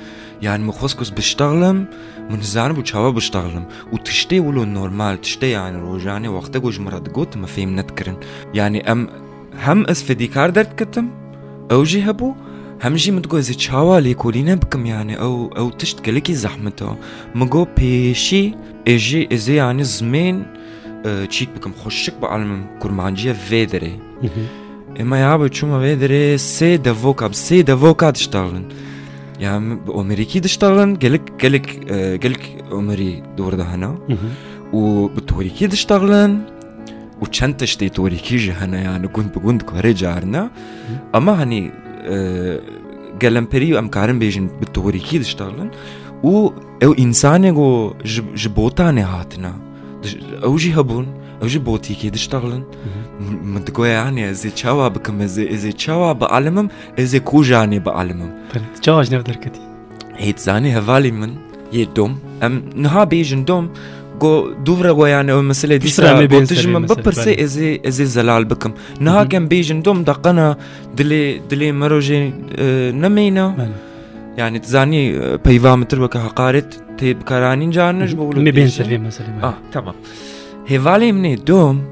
يعني 0.42 0.64
مخوسكوس 0.64 1.10
بشتغلم 1.10 1.86
منزان 2.30 2.70
بوو 2.76 2.84
چاوە 2.90 3.10
بشتەغلم 3.18 3.64
و 3.92 3.96
تشتێ 4.06 4.38
ولو 4.48 4.64
نۆرمال 4.76 5.16
تشتەیان 5.24 5.74
ڕۆژانێ 5.86 6.30
وەختە 6.34 6.58
گۆژمەڕە 6.64 7.00
دگوتمە 7.06 7.48
فێم 7.54 7.70
نەتکردن 7.78 8.16
یعنی 8.58 8.80
ئەم 8.88 9.00
هەم 9.66 9.80
ئەس 9.88 10.00
فدیکار 10.06 10.48
دەردکردم 10.56 11.06
ئەوژی 11.70 12.02
هەبوو 12.08 12.38
هەمژی 12.84 13.10
متگۆزی 13.16 13.54
چاوا 13.64 13.96
لێ 14.06 14.14
کۆلینە 14.22 14.54
بکەم 14.62 14.82
یانێ 14.94 15.16
ئەو 15.22 15.36
ئەو 15.56 15.68
تشت 15.78 15.98
گەلێکی 16.06 16.38
زەحمتەوە 16.42 16.94
مگۆ 17.38 17.54
پێشی 17.78 18.44
ئێژێ 18.88 19.22
ئێزیانی 19.32 19.84
زمێن 19.96 20.36
چیت 21.32 21.50
بکەم 21.56 21.72
خۆشک 21.80 22.14
بە 22.20 22.26
ئالمم 22.30 22.62
کورمانجیە 22.82 23.34
وێ 23.50 23.62
دەرێ 23.72 23.94
ئێمە 24.98 25.16
یا 25.26 25.34
بە 25.40 25.46
چوومە 25.56 25.78
وێ 25.82 25.94
دەرێ 26.02 26.24
سێ 26.54 26.70
دەڤۆ 26.86 27.12
کاپ 27.20 27.32
سێ 27.44 27.56
دەڤۆ 27.68 27.92
کاتشتاڵن. 28.02 28.66
يعني 29.40 29.74
بأمري 29.74 30.24
كي 30.24 30.40
تشتغلن 30.40 30.94
قالك 30.96 31.32
قالك 31.42 31.80
آه، 31.90 32.16
قالك 32.16 32.64
أمري 32.72 33.22
دور 33.36 33.54
ده 33.54 33.62
هنا 33.64 33.98
وبتوري 34.72 35.48
كي 35.48 35.66
تشتغلن 35.66 36.40
وتشنتش 37.22 37.76
تي 37.76 37.88
توري 37.88 38.16
كي 38.16 38.50
هنا 38.50 38.80
يعني 38.80 39.08
كنت 39.08 39.38
بكنت 39.38 39.62
كهرجة 39.62 40.10
عرنا 40.14 40.50
أما 41.14 41.42
هني 41.42 41.70
آه، 42.02 42.60
قالن 43.22 43.46
بري 43.52 43.78
أم 43.78 43.88
كارن 43.88 44.18
بيجن 44.18 44.46
بتوري 44.60 44.98
كي 44.98 45.18
تشتغلن 45.18 45.70
و 46.22 46.48
او 46.84 46.92
انسانه 46.92 47.50
جو 47.50 47.94
جبوتانه 48.34 49.04
هاتنا 49.04 49.54
او 50.44 50.56
جي 50.56 50.74
هبون 50.74 51.06
že 51.44 51.60
botiki 51.66 52.10
dištarlin 52.14 52.64
min 53.44 53.64
digoyaniye 53.66 54.28
ez 54.32 54.44
ê 54.48 54.54
çawa 54.56 54.86
bikim 54.96 55.20
ez 55.20 55.36
ê 55.38 55.44
ez 55.54 55.62
ê 55.68 55.72
çawa 55.76 56.10
bialimim 56.20 56.70
ez 56.96 57.10
ê 57.14 57.20
kujanê 57.20 57.80
bialimim 57.86 58.30
çawa 58.80 59.04
ji 59.04 59.12
nev 59.14 59.24
derketî 59.26 59.60
hêtzanî 60.18 60.70
hevalê 60.78 61.12
min 61.12 61.32
yê 61.72 61.96
dom 61.96 62.12
em 62.42 62.62
niha 62.76 63.02
bêjin 63.04 63.46
dom 63.46 63.68
go 64.20 64.44
duvra 64.66 65.08
yani 65.08 65.34
o 65.34 65.42
mesele 65.42 65.80
dişra 65.82 66.16
me 66.16 66.30
botijim 66.30 66.70
min 66.72 66.88
bipirse 66.88 67.30
ez 67.32 67.56
ê 67.58 67.80
ez 67.88 68.00
ê 68.00 68.04
zelal 68.04 68.50
bikim 68.50 68.72
niha 69.00 69.28
kem 69.28 69.46
bêjin 69.48 69.84
dom 69.84 70.06
deqena 70.06 70.56
dilê 70.96 71.40
dilê 71.50 71.72
meroje 71.72 72.32
nemeyna. 73.04 73.54
yani 74.36 74.60
zani 74.64 75.20
peyva 75.44 75.76
mitir 75.76 75.98
ve 75.98 76.18
hakaret 76.18 76.80
tebkaranın 76.98 77.70
canını 77.70 78.04
mhm. 78.04 78.18
bu. 78.18 78.36
Mi 78.40 78.56
ben 78.56 78.66
sevim 78.66 79.02
mesela. 79.02 79.28
Ah 79.42 79.54
tamam. 79.72 79.94
هذالي 80.70 81.12
من 81.12 81.34
دوم 81.44 81.82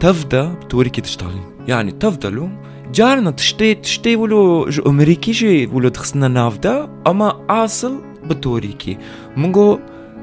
تفضى 0.00 0.54
بتوريكي 0.64 1.00
تشتغلي 1.00 1.40
يعني 1.68 1.90
تفضلوا 1.92 2.48
جارنا 2.94 3.30
تشتي 3.30 3.74
تشتي 3.74 4.16
ولو 4.16 4.68
جو 4.68 4.82
امريكي 4.86 5.32
جي 5.32 5.66
ولو 5.66 5.88
تخسنا 5.88 6.28
نافدا 6.28 6.88
اما 7.06 7.42
اصل 7.64 8.00
بتوريكي 8.24 8.96
منقو 9.36 9.78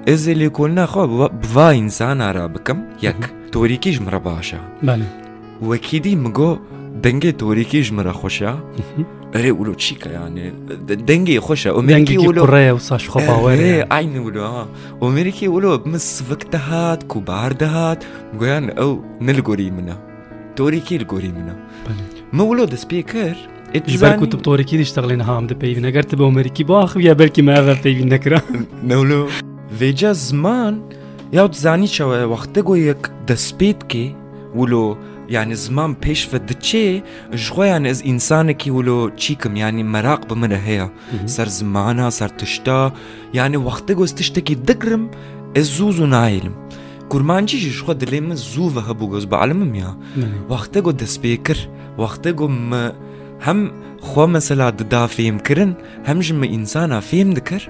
ازي 0.09 0.31
اللي 0.31 0.49
كلنا 0.49 0.85
خو 0.85 1.27
بفا 1.27 1.71
انسان 1.71 2.21
عربكم 2.21 2.81
ياك 3.03 3.33
توريكي 3.51 3.91
جمرباشا 3.91 4.59
بله 4.83 5.09
وكيدي 5.63 6.15
مقو 6.15 6.57
دەنگێ 7.05 7.31
تۆریکی 7.43 7.79
ژمرە 7.87 8.13
خۆشە 8.19 8.53
ئەرێ 9.35 9.51
ئولو 9.57 9.73
چیکەیانێ 9.83 10.47
دەنگی 11.09 11.39
خۆشە 11.45 11.69
ئۆمێنگی 11.77 12.17
ڕێ 12.53 12.67
و 12.75 12.79
ساشخۆپاوەێ 12.89 13.75
ئاین 13.91 14.13
ولو 14.25 14.43
ئۆمریکی 15.03 15.47
ولو 15.55 15.71
مسفک 15.93 16.41
دەهات 16.53 16.99
کوبار 17.11 17.51
دەهات 17.63 17.99
گویان 18.39 18.65
ئەو 18.79 18.91
نلگۆری 19.27 19.69
منە 19.77 19.95
تۆریکی 20.59 20.95
لگۆری 21.01 21.31
منە 21.37 21.55
مەولۆ 22.37 22.63
دەست 22.73 22.87
پێ 22.91 22.99
کرد 23.13 23.39
بەرکو 24.03 24.25
تو 24.31 24.37
تۆرەکی 24.47 24.75
دیشتەغلێن 24.81 25.21
هام 25.29 25.43
دەپەیوی 25.49 25.81
نەگەرتە 25.87 26.13
بە 26.19 26.23
ئۆمریکی 26.29 26.63
باخ 26.71 26.89
یا 27.07 27.13
بەرکی 27.19 27.41
ماەر 27.47 27.75
پێوی 27.83 28.05
نەکرا 28.13 28.39
نەولۆ 28.89 29.21
وێجا 29.79 30.11
زمان 30.27 30.75
یا 31.37 31.43
دزانی 31.53 31.89
چاوە 31.95 32.17
وەختە 32.31 32.61
گۆ 32.67 32.73
یەک 32.89 33.01
دەستپێت 33.29 33.79
کێ 33.91 34.05
ولۆ 34.59 34.85
یعنی 35.29 35.55
زمان 35.55 35.95
پیش 35.95 36.27
و 36.33 36.37
دچه 36.37 37.03
جویان 37.31 37.85
از 37.85 38.01
انسان 38.05 38.53
کی 38.53 38.69
ولو 38.69 39.09
چیکم 39.15 39.55
یعنی 39.55 39.83
مراق 39.83 40.27
به 40.27 40.35
من 40.35 40.51
هیا 40.51 40.91
سر 41.25 41.45
زمانه 41.45 42.09
سر 42.09 42.27
تشتا 42.27 42.91
یعنی 43.33 43.57
وقت 43.57 43.91
گوست 43.91 44.15
تشتا 44.15 44.41
کی 44.41 44.55
دگرم 44.55 45.09
از 45.55 45.63
زوزو 45.65 46.05
نایلم 46.05 46.51
کورمانجی 47.09 47.59
جی 47.59 47.71
خو 47.71 47.93
دلی 47.93 48.19
من 48.19 48.35
زو 48.35 48.69
و 48.75 48.79
هبو 48.79 49.07
گوز 49.07 49.25
بعلمم 49.27 49.75
یا 49.75 49.97
وقت 50.49 50.77
گو 50.77 50.91
دسپیکر 50.91 51.57
وقت 51.97 52.27
گو 52.27 52.47
م 52.47 52.91
هم 53.39 53.71
خو 54.01 54.25
مثلا 54.27 54.69
ددا 54.71 55.07
فهم 55.07 55.39
کرن 55.39 55.75
هم 56.05 56.19
جم 56.19 56.41
انسانا 56.43 56.99
فهم 57.01 57.33
دکر 57.33 57.67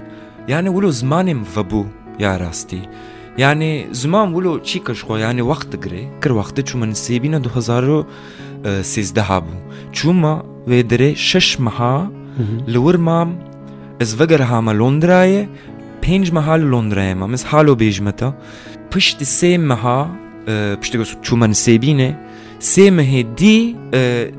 یعنی 0.48 0.68
ولو 0.68 0.90
زمانم 0.90 1.44
فبو 1.44 1.86
یا 2.18 2.36
راستی 2.36 2.80
Yani 3.42 3.86
ziman 3.92 4.28
vilo 4.38 4.52
çîkiş 4.68 5.00
xwe 5.02 5.18
yani 5.24 5.40
wext 5.48 5.68
digire 5.72 6.02
kir 6.22 6.30
wextê 6.30 6.62
çû 6.62 6.76
min 6.78 6.90
sêbîna 6.92 7.44
du 7.44 7.48
hezar 7.56 7.82
û 7.84 8.04
sêzdeha 8.64 9.38
bû. 9.44 9.54
Çûma 9.92 10.34
wê 10.68 10.80
dirê 10.90 11.14
şeş 11.16 11.58
meha 11.58 12.10
li 12.68 12.74
wir 12.78 12.94
mam 12.94 13.28
ez 14.00 14.20
vegirhama 14.20 14.72
Londrayê 14.72 15.46
pênc 16.02 16.32
meha 16.32 16.52
li 16.52 16.64
Londrayê 16.64 17.14
mam 17.14 17.34
ez 17.34 17.44
halo 17.44 17.78
bêjme 17.78 18.12
te. 18.16 18.26
Piştî 18.90 19.24
sê 19.24 19.58
meha 19.58 20.08
piştî 20.80 20.98
çû 20.98 21.34
min 21.38 21.52
sêbînê 21.64 22.10
sê 22.60 22.88
mehê 22.98 23.24
dî 23.38 23.76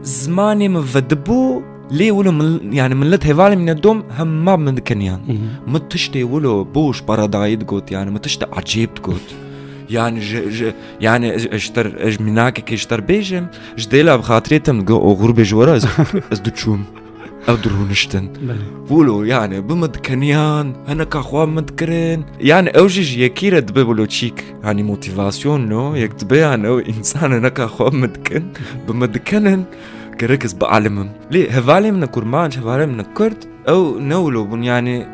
zimanê 0.04 0.70
min 0.70 0.84
vedibû 0.94 1.62
لێ 1.98 2.12
ولو 2.18 2.60
یعنی 2.72 2.96
منلت 2.96 3.24
هێوالی 3.30 3.56
منە 3.62 3.76
دۆم 3.84 3.98
هەمما 4.20 4.56
من 4.58 4.76
دکنیان 4.76 5.22
من 5.68 5.82
تشتێ 5.92 6.24
ولو 6.32 6.64
بۆش 6.76 6.98
بەڕەدایت 7.10 7.64
گوت 7.70 7.88
یانە 7.96 8.10
من 8.14 8.22
تشتە 8.26 8.46
عجێبت 8.58 9.00
گوت. 9.06 9.28
یان 9.96 10.14
یانە 11.06 11.28
ئەشتر 11.54 11.88
ئەژ 12.04 12.16
مناکە 12.26 12.62
کشتەر 12.70 13.02
بێژم 13.10 13.46
ژ 13.82 13.84
دێلا 13.94 14.14
بخاترێتم 14.22 14.78
گە 14.90 14.96
ئۆغور 15.06 15.32
بێژوەرە 15.38 15.74
ئەس 16.32 16.40
دوچووم. 16.46 16.84
ئەو 17.48 17.56
درونشتن 17.64 18.26
بولۆ 18.90 19.16
یانە 19.34 19.58
بمتکەنیان 19.68 20.68
هەنەکە 20.90 21.18
خوا 21.28 21.44
متکردن 21.58 22.20
یان 22.52 22.66
ئەوژش 22.76 23.10
یەکیرە 23.24 23.60
دبێ 23.68 23.84
بۆلۆ 23.90 24.06
چیک 24.16 24.38
هانی 24.68 24.84
مۆتیڤاسیۆن 24.90 25.62
نۆ 25.74 25.84
یەک 26.04 26.12
دبیان 26.22 26.62
ئەو 26.68 26.78
ئینسانە 26.90 27.38
نەکە 27.46 27.66
خوا 27.76 27.88
متکن 28.02 28.44
بمە 28.88 29.08
دکەنن 29.16 29.62
كركز 30.20 30.54
بعلمهم 30.54 31.12
لي 31.32 31.50
هفالي 31.50 31.92
من 31.92 32.06
كرمانش 32.06 32.58
هفالي 32.60 32.86
من 32.86 33.02
كرد 33.02 33.46
او 33.70 34.00
نولو 34.00 34.46
بن 34.46 34.64
يعني 34.64 35.06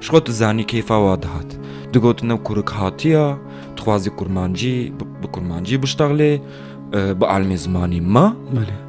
شغوت 0.00 0.30
زاني 0.30 0.62
كيف 0.64 0.90
واضحات 0.92 1.52
دقوت 1.92 2.24
نو 2.24 2.38
كرك 2.38 2.72
هاتيا 2.72 3.38
تخوازي 3.76 4.10
كرمانجي 4.10 4.90
بكرمانجي 5.22 5.76
بشتغلي 5.76 6.40
أه 6.94 7.12
بعلمي 7.12 7.56
زماني 7.56 8.00
ما 8.00 8.36
مالي 8.54 8.84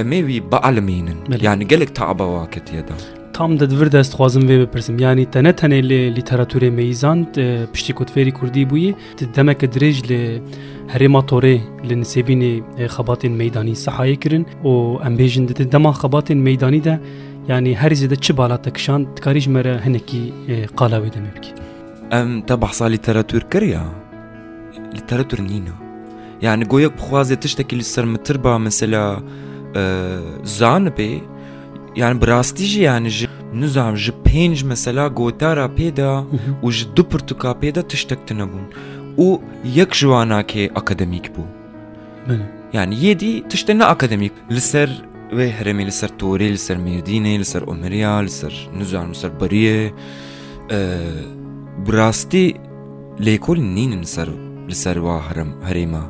امي 0.00 0.22
وي 0.22 0.40
بعلمين 0.40 1.24
يعني 1.28 1.64
قالك 1.64 1.90
تعبا 1.90 2.24
واكت 2.24 2.72
يدا 2.72 2.94
tam 3.32 3.58
tedvir 3.62 3.88
dest 3.92 4.12
xwazim 4.18 4.44
vê 4.50 4.56
bipirsim 4.62 4.94
yanî 5.06 5.24
te 5.32 5.40
ne 5.44 5.52
tenê 5.60 5.80
lê 5.90 6.00
lîteraturê 6.18 6.70
meyîzan 6.70 7.18
e, 7.36 7.66
piştî 7.72 7.92
kotferî 7.94 8.32
kurdî 8.32 8.62
bûyî 8.70 8.94
di 9.18 9.24
demeke 9.36 9.66
dirêj 9.66 9.96
lê 10.10 10.22
herêma 10.94 11.20
torê 11.30 11.54
li 11.88 11.94
nisêbînê 12.02 12.54
e, 12.78 12.84
xebatên 12.96 13.28
meydanî 13.42 13.74
sehayê 13.86 14.16
kirin 14.22 14.46
û 14.64 14.70
em 15.06 15.14
bêjin 15.18 15.48
di 15.48 15.72
dema 15.72 15.90
xebatên 16.02 16.34
meydanî 16.38 16.84
de 16.84 17.00
yani 17.48 17.74
her 17.76 17.90
zede 17.92 18.16
çi 18.16 18.36
bala 18.36 18.56
te 18.62 18.70
kişan 18.72 19.16
dikarî 19.16 19.40
ji 19.40 19.50
me 19.50 19.64
re 19.64 19.80
hinekî 19.84 20.22
e, 20.48 20.54
qala 20.78 20.96
wê 21.04 21.08
demê 21.16 21.30
bikî 21.36 21.50
em 22.10 22.42
te 22.42 22.62
behsa 22.62 22.84
lîteratur 22.84 23.42
kir 23.52 23.62
ya 23.62 23.84
lîteratur 24.96 25.38
nîna 25.38 25.74
yani 26.42 26.64
goyek 26.64 26.92
bixwazê 26.98 27.40
tiştekî 27.40 27.78
li 27.78 27.84
ser 27.84 28.04
mitir 28.04 28.44
ba 28.44 28.58
mesela 28.58 29.20
zanibê 30.44 31.18
yani 31.96 32.16
براستی 32.22 32.64
yani, 32.64 32.80
یعنی 32.80 33.08
جی 33.18 33.26
نزام 33.54 33.94
جی 34.04 34.12
پنج 34.28 34.64
مثلا 34.64 35.04
گوتارا 35.20 35.68
پیدا 35.68 36.12
و 36.62 36.70
جی 36.76 36.84
دو 36.96 37.02
پرتوکا 37.02 37.54
پیدا 37.54 37.82
تشتک 37.82 38.18
تنبون 38.26 38.66
و 39.26 39.38
یک 39.78 39.90
جوانا 39.98 40.42
که 40.42 40.70
اکادمیک 40.80 41.26
بو 41.32 41.44
بله 42.28 42.40
یعنی 42.72 42.94
یه 43.06 43.14
دی 43.22 43.32
تشتنا 43.50 43.84
اکادمیک 43.94 44.32
لسر 44.50 44.90
ve 45.36 45.50
heremi 45.50 45.86
li 45.86 45.92
ser 45.92 46.08
Tori, 46.18 46.50
li 46.52 46.58
ser 46.58 46.76
Medine, 46.76 47.38
li 47.38 47.44
ser 47.44 47.62
Omeriya, 47.62 48.18
li 48.18 48.30
Bariye. 49.40 49.92
E, 50.70 50.98
Brasti 51.88 52.54
lêkolîn 53.18 53.74
nînin 53.76 54.02
ser 54.02 54.28
li 54.68 54.74
ser 54.74 54.94
wa 54.96 55.22
herem 55.30 55.48
herêma. 55.68 56.00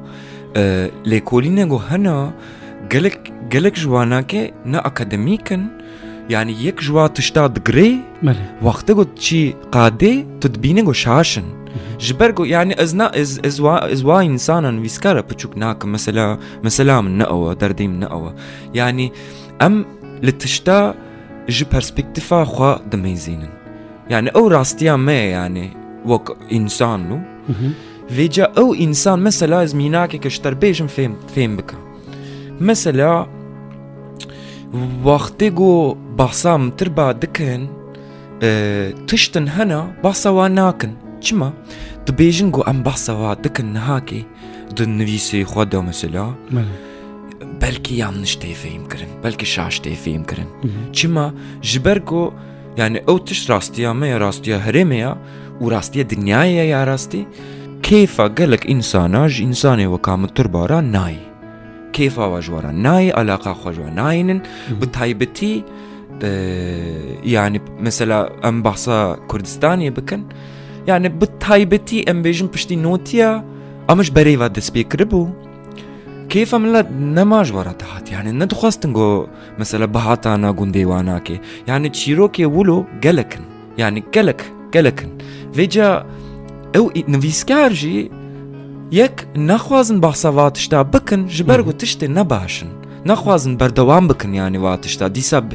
E, 0.57 0.91
Lêkolîne 1.07 1.65
gohena 1.69 2.33
gelek 2.91 3.33
گلک 3.53 3.75
جوانا 3.83 4.21
که 4.31 4.41
نه 4.67 4.79
اکادمیکن 4.89 5.63
یعنی 6.31 6.53
يعني 6.53 6.53
یک 6.67 6.77
جوا 6.87 7.07
تشتا 7.17 7.47
دگری 7.49 7.91
وقت 8.63 8.91
گو 8.93 9.05
چی 9.25 9.55
قاده 9.75 10.13
تدبینه 10.41 10.83
گو 10.83 10.93
شاشن 10.93 11.43
جبر 11.99 12.31
گو 12.33 12.47
یعنی 12.47 12.51
يعني 12.53 12.75
از 12.83 12.97
نه 12.97 13.05
از 13.15 13.41
از 13.45 13.61
وا 13.61 13.79
از 13.79 14.03
وا 14.03 14.21
انسانا 14.21 14.81
ویسکارا 14.81 15.23
پچوک 15.23 15.57
ناک 15.59 15.85
مثلا 15.85 16.39
مثلا 16.65 17.03
من 17.03 17.19
نه 17.19 17.25
او 17.25 17.55
دردیم 17.55 17.99
نه 17.99 18.07
او 18.13 18.23
یعنی 18.23 18.33
يعني 18.75 19.13
ام 19.61 19.85
لتشتا 20.23 20.95
ج 21.51 21.63
پرسپکتیفا 21.63 22.45
خوا 22.45 22.81
دمیزینن 22.91 23.49
یعنی 24.11 24.29
او 24.35 24.49
راستیا 24.49 24.97
ما 24.97 25.13
یعنی 25.13 25.71
وك 26.07 26.27
انسان 26.51 27.09
نو 27.09 27.19
فيجا 28.11 28.45
او 28.57 28.75
انسان 28.79 29.19
مثلا 29.23 29.59
از 29.63 29.75
ميناكي 29.75 30.19
كشتر 30.19 30.55
بيجم 30.55 30.87
فيم 31.35 31.57
بك 31.57 31.75
مثلا 32.61 33.27
وەختێ 35.07 35.49
گۆ 35.59 35.73
باسام 36.19 36.63
تر 36.79 36.89
با 36.97 37.07
دکن 37.23 37.63
تشتن 39.09 39.47
هەنا 39.57 39.81
باسەوا 40.05 40.47
ناکن 40.59 40.93
چما 41.25 41.49
دبێژن 42.07 42.49
گۆ 42.57 42.61
ئەم 42.69 42.79
باسەوا 42.89 43.31
دکن 43.45 43.69
نهاکێ 43.77 44.21
دن 44.77 44.91
نویسێ 45.01 45.41
خوا 45.51 45.65
دا 45.73 45.81
مثللا 45.91 46.29
بەلکی 47.63 47.95
یان 48.03 48.15
نیشتێ 48.25 48.53
فێیم 48.63 48.85
کردن 48.93 49.13
بەلکی 49.25 49.47
شاشتێ 49.57 49.95
فێیم 50.05 50.25
کردن 50.31 50.49
چما 50.99 51.27
ji 51.71 51.79
ber 51.85 51.99
گۆ 52.11 52.25
yani 52.77 52.99
ew 53.09 53.19
tişt 53.27 53.45
rastiya 53.55 53.93
me 54.01 54.07
ya 54.13 54.19
rastiya 54.27 54.59
herême 54.67 54.97
ya 55.05 55.13
û 55.63 55.65
rastiya 55.75 56.05
dinyaya 56.13 56.65
ya 56.75 56.83
rastî 56.91 57.21
kêfa 57.87 58.27
gelek 58.39 58.63
insana 58.75 59.23
ji 59.29 59.41
insanê 59.49 59.87
weka 59.95 60.15
min 60.21 60.29
turbaran 60.37 60.87
nayî 60.97 61.32
کیفا 61.93 62.35
و 62.37 62.41
جوارا 62.41 62.71
نای 62.71 63.11
علاقه 63.11 63.55
خو 63.55 63.71
جوارا 63.73 63.91
ناینن 63.93 64.43
به 64.81 64.87
تایبتی 64.87 65.65
yani 67.25 67.61
mesela 67.81 68.29
em 68.43 68.65
bahsa 68.65 69.17
Kurdistanê 69.29 69.97
bikin 69.97 70.25
yani 70.87 71.21
bi 71.21 71.27
taybetî 71.41 72.01
em 72.03 72.25
bêjin 72.25 72.49
piştî 72.51 72.83
notiya 72.83 73.45
em 73.93 74.03
ji 74.05 74.13
berêva 74.13 74.47
destpê 74.55 74.83
kiribû 74.89 75.27
kêfa 76.29 76.59
min 76.63 76.73
la 76.75 76.83
nema 77.15 77.45
ji 77.45 77.53
wara 77.53 77.73
te 77.79 77.87
hat 77.87 78.13
yani 78.13 78.39
ne 78.39 78.51
dixwastin 78.51 78.93
got 78.95 79.29
mesela 79.59 79.95
bihatana 79.95 80.49
gundê 80.51 80.83
wan 80.87 81.07
nake 81.07 81.41
yani 81.67 81.87
çîrokê 81.89 82.47
wilo 82.57 82.87
gelekin 83.03 83.43
yani 83.79 84.03
gelek 84.13 84.41
gelekin 84.73 85.09
vêca 85.57 86.03
ew 86.75 86.89
nivîskar 87.13 87.71
يك 88.93 89.27
نخوازن 89.37 90.01
بحثا 90.01 90.29
واتشتا 90.29 90.83
بكن 90.83 91.27
جبرغو 91.27 91.71
تشتي 91.71 92.07
نباشن 92.09 92.69
نخوازن 93.07 93.57
بردوام 93.57 94.09
بكن 94.09 94.35
يعني 94.35 94.59
واتشتا 94.59 95.09
ديسا 95.09 95.49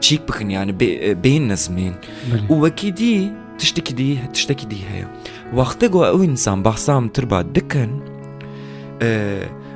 تشيك 0.00 0.22
بكن 0.28 0.50
يعني 0.50 0.72
بين 1.14 1.48
نزمين 1.52 1.94
ووكي 2.50 2.90
دي 2.90 3.30
تشتي 3.58 3.80
كي 3.80 3.94
دي 3.94 4.18
تشتي 4.32 4.54
كي 4.54 4.66
دي 4.66 4.76
هيا 4.90 5.08
وقتي 5.54 5.86
غو 5.86 6.04
او 6.04 6.22
انسان 6.22 6.62
بحثا 6.62 7.08
تربا 7.14 7.42
دكن 7.42 8.00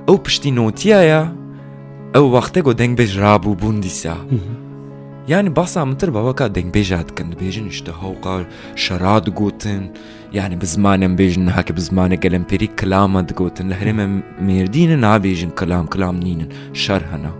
او 0.08 0.16
بشتي 0.16 0.50
نوتيا 0.50 0.96
يا 0.96 1.36
او 2.16 2.30
وقتي 2.30 2.60
دنگ 2.62 2.96
بج 2.96 3.18
رابو 3.18 3.54
بون 3.54 3.80
ديسا 3.80 4.16
يعني 5.28 5.48
بحثا 5.50 5.84
متربا 5.84 6.20
وكا 6.20 6.46
دنگ 6.48 6.72
بجاد 6.74 7.10
كن 7.10 7.30
بجنشتا 7.30 7.92
هوقا 7.92 8.46
شراد 8.74 9.30
قوتن 9.30 9.90
یعنی 10.32 10.56
بزمانم 10.56 11.16
بێژن 11.16 11.48
هاکە 11.50 11.72
بزمانە 11.72 12.16
گەلمپێری 12.26 12.68
کلامە 12.80 13.22
دگوتن 13.32 13.70
لە 13.70 13.74
هەرێمە 13.80 14.06
مێردینە 14.46 14.96
نابێژن 15.04 15.50
کلام 15.58 15.86
کلام 15.92 16.16
نینن 16.16 16.48
شەر 16.84 17.02
هەنا 17.10 17.32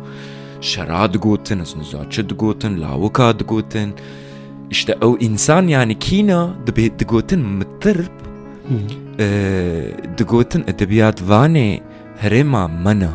شەرا 0.70 1.02
دگوتن 1.14 1.58
ئەس 1.64 1.72
نزاچە 1.80 2.20
دگوتن 2.30 2.72
لاوەکا 2.82 3.28
دگوتن 3.40 3.90
işte 4.74 4.92
ئەو 5.02 5.12
ئینسان 5.24 5.68
یانی 5.68 5.94
کینا 5.94 6.42
دەبێت 6.66 6.94
دگوتن 7.00 7.40
مترب 7.58 8.14
دگوتن 10.18 10.62
ئەدەبیات 10.68 11.18
وانێ 11.30 11.70
هەرێما 12.22 12.64
منە 12.84 13.12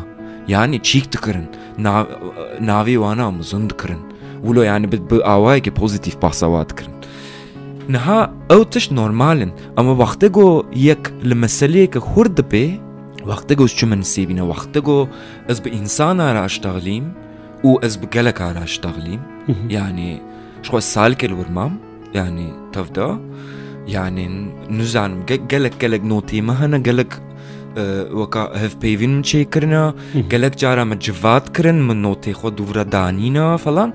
یانی 0.52 0.78
چیک 0.88 1.04
دکردن 1.12 1.46
ناوی 2.70 2.96
وانە 3.04 3.22
ئەمزون 3.28 3.64
دکردن 3.70 4.02
ولو 4.46 4.62
یانی 4.70 4.86
بێت 4.92 5.04
بە 5.10 5.16
ئاوایەکی 5.28 5.72
پۆزیتیف 5.80 6.14
پاسەوات 6.24 6.70
کردن 6.78 6.91
نها 7.88 8.32
او 8.50 8.62
تش 8.62 8.92
نورمالن 8.92 9.52
اما 9.78 9.94
وقتی 9.94 10.28
گو 10.28 10.62
یک 10.76 10.98
لمسلی 11.24 11.86
که 11.86 12.00
خورد 12.00 12.48
بی 12.48 12.80
وقتی 13.26 13.54
گو 13.54 13.66
چو 13.68 13.86
من 13.86 14.02
سیبین 14.02 14.40
وقتی 14.40 14.80
گو 14.80 15.06
از 15.48 15.60
به 15.62 15.76
انسان 15.76 16.18
را 16.20 16.44
اشتغلیم 16.44 17.14
او 17.62 17.84
از 17.84 18.00
به 18.00 18.06
گلک 18.06 18.38
را 18.40 18.48
اشتغلیم 18.60 19.20
یعنی 19.68 20.20
شخوا 20.62 20.80
سال 20.80 21.02
سالك 21.12 21.24
الورمام 21.24 21.78
یعنی 22.14 22.52
تفدا 22.72 23.20
یعنی 23.88 24.28
نزانم 24.70 25.22
گلک 25.26 25.78
گلک 25.80 26.04
نوتي 26.04 26.40
ما 26.40 26.52
هنا 26.52 26.78
قالك 26.86 27.20
أه 27.78 28.10
وكا 28.12 28.40
هف 28.54 28.74
بيفين 28.74 29.16
من 29.16 29.22
شي 29.22 29.44
كرنا 29.44 29.94
قالك 30.30 30.56
جارا 30.56 30.84
متجفات 30.84 31.48
كرن 31.56 31.74
من 31.88 32.02
نوتي 32.02 32.32
خود 32.32 32.56
دورا 32.56 32.82
دانينا 32.82 33.56
فلان 33.56 33.92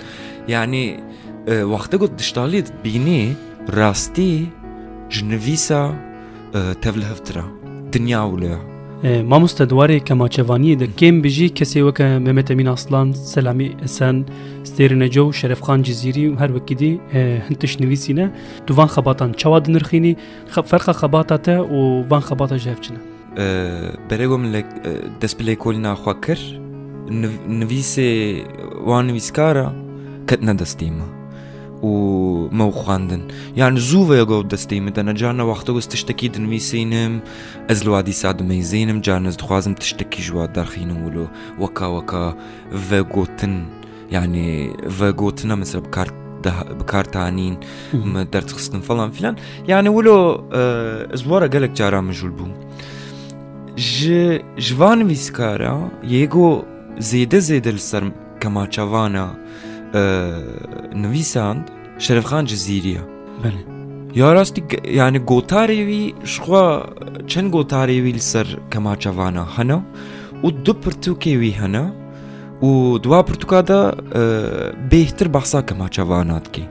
يعني 0.48 1.00
أه 1.50 1.64
وقت 1.66 1.96
قد 1.96 2.16
دشتالي 2.16 2.62
تبيني 2.62 3.34
راستي 3.70 4.48
جنفيسا 5.12 5.96
تفلهفترا 6.82 7.46
دنيا 7.94 8.20
ولا 8.20 8.60
مامۆستا 9.04 9.64
دوارێ 9.70 10.00
کەماچەوانی 10.10 10.74
دەکەم 10.82 11.16
بژی 11.24 11.50
کەسێوەکە 11.58 12.08
مەمەتەمین 12.26 12.68
ئاسلان 12.74 13.10
سەلامی 13.34 13.70
ئەسان 13.86 14.18
ستێرنەجە 14.70 15.18
و 15.26 15.32
شەرفخان 15.40 15.80
جززیری 15.86 16.26
و 16.30 16.36
هەروەکیدی 16.42 16.94
هەنتش 17.48 17.74
نوویسینە 17.82 18.26
دووان 18.68 18.88
خەباتان 18.96 19.30
چاوا 19.40 19.60
دنرخینی 19.66 20.14
فەرخە 20.70 20.94
خەباتاتە 21.02 21.56
و 21.74 21.78
وان 22.10 22.22
خەباتە 22.28 22.58
ژەفچنە 22.66 23.00
بەرەگۆم 24.10 24.44
دەست 25.22 25.36
پلەی 25.40 25.56
کۆلی 25.64 25.78
ناخوا 25.88 26.14
کرد 26.26 26.40
نوویسێ 27.60 28.10
وان 28.90 29.04
نوویسکارە 29.10 29.68
کەت 30.30 30.42
نەدەستیمە 30.48 31.17
و 31.84 32.72
خوندن 32.72 33.22
یان 33.58 33.78
زووە 33.78 34.26
گەوت 34.30 34.48
دەستەی 34.54 34.80
مدەنە 34.88 35.14
جارە 35.22 35.44
وەختەوەس 35.52 35.86
تشتێکی 35.94 36.30
دنویسینم 36.34 37.14
ئەز 37.70 37.80
لەوا 37.86 38.02
دیسا 38.08 38.32
دمەیزینم 38.38 39.00
جارنز 39.06 39.38
دخوازم 39.38 39.74
تشتێکی 39.82 40.22
ژوا 40.28 40.46
دەرخینم 40.56 41.00
ولو 41.06 41.26
وەکاوەکە 41.62 42.24
ڤگوتن 42.90 43.56
بكارتانين 44.12 44.74
ڤگوتنە 45.00 45.56
مثل 45.62 45.80
بکار 45.86 46.08
بکارتانین 46.80 47.56
دەرخستن 48.34 48.82
فەڵام 48.88 49.10
فیلان 49.16 49.36
یانە 49.72 49.88
ولۆ 49.98 50.18
زوارە 51.22 51.48
گەلک 51.54 51.72
جاران 51.80 52.04
مژول 52.10 52.32
بووم 52.40 52.54
ji 53.92 54.74
vanivîskara 54.82 55.76
yêgo 56.16 56.50
zêde 57.10 57.40
zêde 57.50 57.72
li 57.78 57.84
ser 57.90 58.04
kemaçavana 58.44 59.26
نویساند 60.96 61.72
شرفخان 61.98 62.46
جزیریه 62.46 63.00
بله 63.44 63.54
یا 64.16 64.34
راستی 64.34 64.64
یعنی 64.94 65.20
گوتاری 65.20 65.84
وی 65.84 66.14
شخوا 66.24 66.84
چند 67.28 67.52
گوتاری 67.52 68.02
وی 68.02 68.12
لسر 68.12 68.48
کماچوانا 68.72 69.44
هنه 69.44 69.82
و 70.44 70.50
دو 70.52 70.74
پرتوکی 70.74 71.38
وی 71.38 71.52
هنه 71.52 71.94
و 72.62 72.98
دوا 72.98 73.22
پرتوکا 73.24 73.62
دا 73.62 73.92
بهتر 74.90 75.28
بحثا 75.28 75.62
کماچوانا 75.62 76.40
دکی 76.40 76.68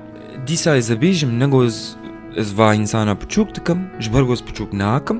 دیسا 0.46 0.72
از 0.72 0.90
بیجم 0.90 1.42
نگوز 1.42 1.94
از 2.38 2.54
وا 2.54 2.70
انسانا 2.70 3.14
پچوک 3.14 3.52
دکم 3.52 3.78
جبرگوز 3.98 4.42
پچوک 4.42 4.74
ناکم 4.74 5.18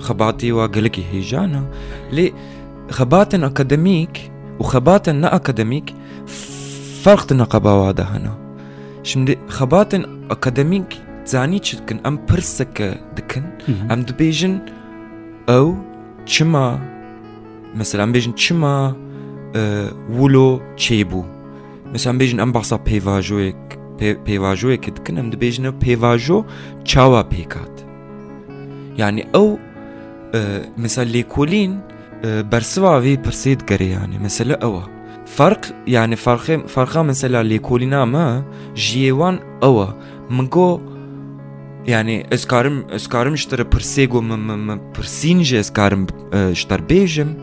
خباتی 0.00 0.50
و 0.50 0.68
گلکی 0.68 1.02
هیجانا 1.12 1.62
لی 2.12 2.32
خباتن 2.90 3.44
اکادمیک 3.44 4.30
و 4.60 4.62
خباتن 4.62 5.16
نا 5.20 5.28
اکادمیک 5.28 5.92
farqtı 7.06 7.38
neqebava 7.38 7.96
de 7.96 8.04
hene 8.04 8.30
Şimdi 9.02 9.38
xebatên 9.50 10.04
akademik 10.30 11.00
zanî 11.24 11.60
çi 11.60 11.78
dikin 11.78 12.00
em 12.04 12.26
pirseke 12.26 12.92
dikin 13.16 13.44
em 13.92 14.00
dibêjin 14.08 14.54
ew 15.48 15.70
çima 16.26 16.78
mesela 17.76 18.02
em 18.04 18.12
bêjin 18.14 18.34
çima 18.36 18.96
wilo 20.16 20.60
çêbû 20.76 21.22
mesela 21.92 22.14
em 22.14 22.20
bêjin 22.20 22.40
em 22.42 22.54
bahsa 22.54 22.84
peyvajoyek 22.84 23.56
peyvajoyekê 24.26 24.96
dikin 24.96 25.16
em 25.16 25.30
dibêjin 25.32 25.64
ew 25.66 25.78
peyvajo 25.78 26.44
çawa 26.84 27.20
pêkat 27.30 27.74
yani 28.96 29.20
ew 29.34 29.58
mesela 30.76 31.10
lêkolîn 31.12 31.74
bersiva 32.52 33.02
vê 33.04 33.22
pirsê 33.22 33.60
digere 33.60 33.84
yani 33.84 34.18
mesele 34.22 34.52
ew 34.62 34.66
e 34.76 34.95
فرق 35.36 35.60
يعني 35.88 36.16
فرق 36.16 36.66
فرقا 36.66 37.02
من 37.02 37.12
سلا 37.12 37.42
لي 37.42 37.58
كولينا 37.58 38.04
ما 38.04 38.44
جيوان 38.76 39.38
اوا 39.62 39.86
منكو 40.30 40.80
يعني 41.86 42.34
اسكارم 42.34 42.84
اسكارم 42.90 43.32
اشتر 43.32 43.62
برسيغو 43.62 44.20
برسينجي 44.96 45.60
اسكارم 45.60 46.06
اشتر 46.32 46.80
بيجم 46.80 47.34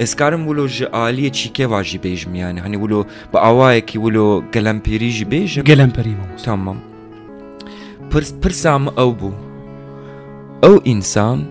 اسكارم 0.00 0.46
ولو 0.46 0.66
جالية 0.66 1.28
تشيكي 1.28 1.64
واجي 1.64 1.98
بيجم 1.98 2.34
يعني 2.34 2.60
هني 2.60 2.76
ولو 2.76 3.06
بأوايكي 3.34 3.98
ولو 3.98 4.44
قلمبيري 4.54 5.08
جي 5.08 5.24
بيجم 5.24 5.62
قلمبيري 5.62 6.16
تمام 6.44 6.80
برس 8.14 8.30
برسام 8.30 8.88
او 8.88 9.12
بو 9.12 9.32
او 10.64 10.76
انسان 10.86 11.44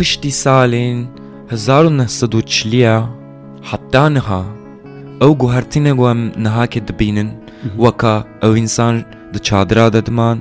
پشتی 0.00 0.28
سالین 0.30 1.08
1940 1.52 3.25
حتا 3.70 4.08
نها 4.08 4.44
ئەو 5.22 5.32
گوهرتینە 5.42 5.92
گوم 6.00 6.18
نەهاکێ 6.46 6.80
دبینن 6.88 7.30
وەکە 7.84 8.14
ئەو 8.42 8.52
ئینسان 8.58 8.94
دە 9.32 9.38
چادرا 9.48 9.86
دەدمان 9.96 10.38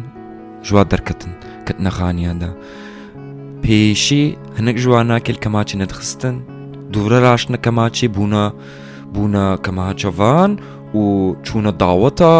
ژوا 0.67 0.83
دەرکەتن 0.93 1.31
کەت 1.67 1.77
نەخانیاندا 1.85 2.51
پێشی 3.63 4.23
هەنک 4.57 4.77
ژواناکل 4.83 5.37
کەماچی 5.43 5.79
نەدخستن 5.81 6.35
دوورە 6.93 7.19
راشنە 7.27 7.57
کەماچی 7.65 8.07
بوونە 8.15 8.45
بوونە 9.13 9.45
کەماچەوان 9.65 10.51
و 10.99 11.03
چوونە 11.45 11.71
داوەتە 11.81 12.35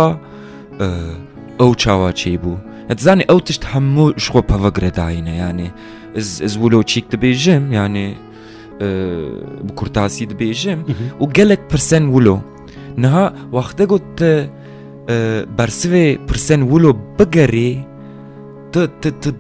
ئەو 1.59 1.71
چاواچی 1.81 2.37
بوو 2.43 2.63
ئەتزانانی 2.89 3.29
ئەو 3.31 3.39
تشت 3.47 3.63
هەموو 3.73 4.05
شخۆ 4.23 4.41
پەوەگرێداینە 4.51 5.33
یانێ 5.43 5.67
زبوو 6.53 6.71
لەو 6.73 6.81
چیک 6.91 7.05
دەبێژم 7.13 7.63
یانێ 7.79 8.07
بکورتاسی 8.81 10.25
دبێژم 10.31 10.79
و 11.21 11.25
gelek 11.35 11.59
پرسەن 11.69 12.03
wilo 12.13 12.38
نها 12.97 13.25
وەختە 13.55 13.83
گوت 13.91 14.05
te 14.17 14.29
بەرسێ 15.57 16.05
پرسەن 16.29 16.61
wilo 16.71 16.91
بگەرێ 17.17 17.71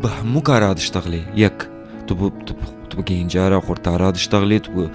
bi 0.03 0.09
hemû 0.19 0.41
kara 0.47 0.69
dişteqlê 0.79 1.21
yek 1.43 1.57
tu 2.07 2.13
وګینجار 2.97 3.51
او 3.55 3.59
خورتارا 3.67 4.09
د 4.15 4.21
اشتغلت 4.21 4.65
و 4.75 4.85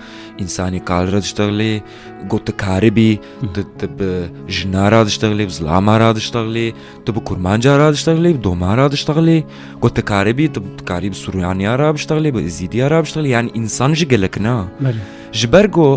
انساني 0.44 0.80
کار 0.90 1.12
را 1.14 1.20
اشتغلې 1.24 2.26
ګوت 2.34 2.52
کاربي 2.62 3.08
د 3.58 3.64
تب 3.82 4.02
جنارا 4.58 5.02
د 5.08 5.12
اشتغلې 5.14 5.46
زلام 5.58 5.90
را 6.04 6.08
د 6.18 6.22
اشتغلې 6.24 6.64
تب 7.08 7.20
کورمانجا 7.30 7.76
را 7.82 7.90
د 7.94 8.00
اشتغلې 8.00 8.32
دوما 8.48 8.72
را 8.82 8.88
د 8.94 8.98
اشتغلې 9.00 9.38
ګوت 9.84 10.02
کاربي 10.12 10.48
تب 10.56 10.70
کاريب 10.92 11.18
سورياني 11.22 11.70
را 11.82 11.92
د 11.96 12.02
اشتغلې 12.02 12.56
زيدي 12.58 12.84
را 12.94 12.98
د 13.04 13.08
اشتغلې 13.08 13.34
يعني 13.36 13.50
انسان 13.60 13.96
جګلکنا 14.00 14.54
جبرګو 15.40 15.88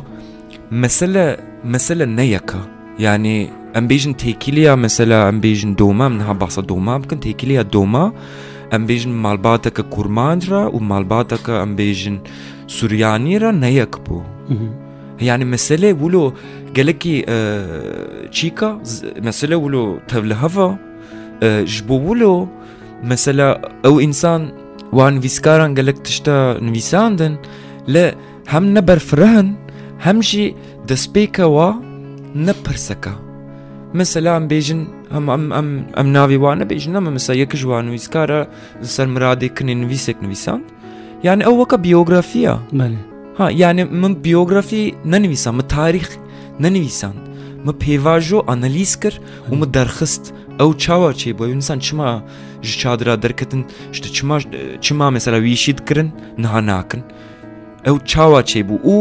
مسألة 0.85 1.67
مسألة 1.73 2.05
نيكة 2.05 2.63
يعني 3.09 3.35
ام 3.77 3.85
بيجن 3.91 4.13
تيكيليا 4.21 4.73
مثلا 4.87 5.27
ام 5.29 5.37
بيجن 5.43 5.75
دوما 5.75 6.07
منها 6.15 6.33
بحصة 6.41 6.61
دوما 6.71 6.97
ممكن 6.97 7.19
تيكيليا 7.19 7.61
دوما 7.75 8.03
ام 8.75 8.85
بیژن 8.87 9.09
مالباتا 9.25 9.69
که 9.77 9.83
کورمانج 9.93 10.43
را 10.51 10.75
و 10.75 10.79
مالباتا 10.91 11.37
که 11.45 11.51
ام 11.63 11.75
بیژن 11.79 12.17
سوریانی 12.75 13.39
را 13.39 13.51
نیک 13.51 13.93
بو 14.09 14.17
يعني 15.21 15.45
مسألة 15.53 15.93
ولو 15.93 16.31
قالكي 16.75 17.15
آه 17.27 18.27
تشيكا 18.31 18.69
مسألة 19.23 19.55
ولو 19.55 19.99
تبلهفا 20.07 20.77
آه 21.43 21.61
جبو 21.61 21.97
ولو 22.11 22.47
مسألة 23.03 23.51
أو 23.85 23.99
إنسان 23.99 24.51
وان 24.93 25.19
فيسكاران 25.19 25.75
قالك 25.75 25.97
تشتا 25.97 26.59
نفيساندن 26.61 27.37
لا 27.87 28.15
هم 28.49 28.77
نبر 28.77 28.97
فرهن 28.99 29.55
همشي 30.01 30.53
دسبيكا 30.89 31.43
و 31.45 31.73
نبرسكا 32.35 33.19
مثلا 33.99 34.29
ئەم 34.37 34.45
بێژن 34.53 34.81
ئەم 35.97 36.07
ناوی 36.17 36.37
وانە 36.43 36.65
بێژن 36.71 36.93
ئەمە 36.97 37.11
مسا 37.15 37.33
یەکژوان 37.43 37.83
نوویستکارە 37.87 38.39
سەرمرادی 38.95 39.49
کنێ 39.57 39.73
نوویسێک 39.81 40.17
نوویسان 40.23 40.61
یان 41.27 41.39
ئەو 41.45 41.55
وەکە 41.61 41.77
بیۆگرافیە 41.85 42.55
ها 43.39 43.45
یانێ 43.61 43.83
من 44.01 44.13
بیۆگرافی 44.25 44.83
نەنویسان 45.11 45.53
من 45.59 45.65
تاریخ 45.77 46.09
نەنویسان 46.63 47.15
من 47.65 47.75
پێواژۆ 47.83 48.39
ئەنەلیز 48.49 48.93
کرد 49.01 49.17
و 49.51 49.55
من 49.55 49.69
دەرخست 49.75 50.23
ئەو 50.59 50.69
چاواچێ 50.83 51.29
بۆ 51.39 51.43
ئینسان 51.51 51.79
چما 51.79 52.21
ji 52.63 52.77
çadira 52.79 53.21
derketin 53.23 53.65
işte 53.91 54.09
çima 54.11 54.39
çima 54.81 55.11
mesela 55.11 55.37
wîşî 55.45 55.77
dikirin 55.77 56.09
niha 56.37 56.65
nakin 56.65 57.01
ew 57.87 57.97
çawa 58.05 58.41
çêbû 58.49 58.75
û 58.95 58.97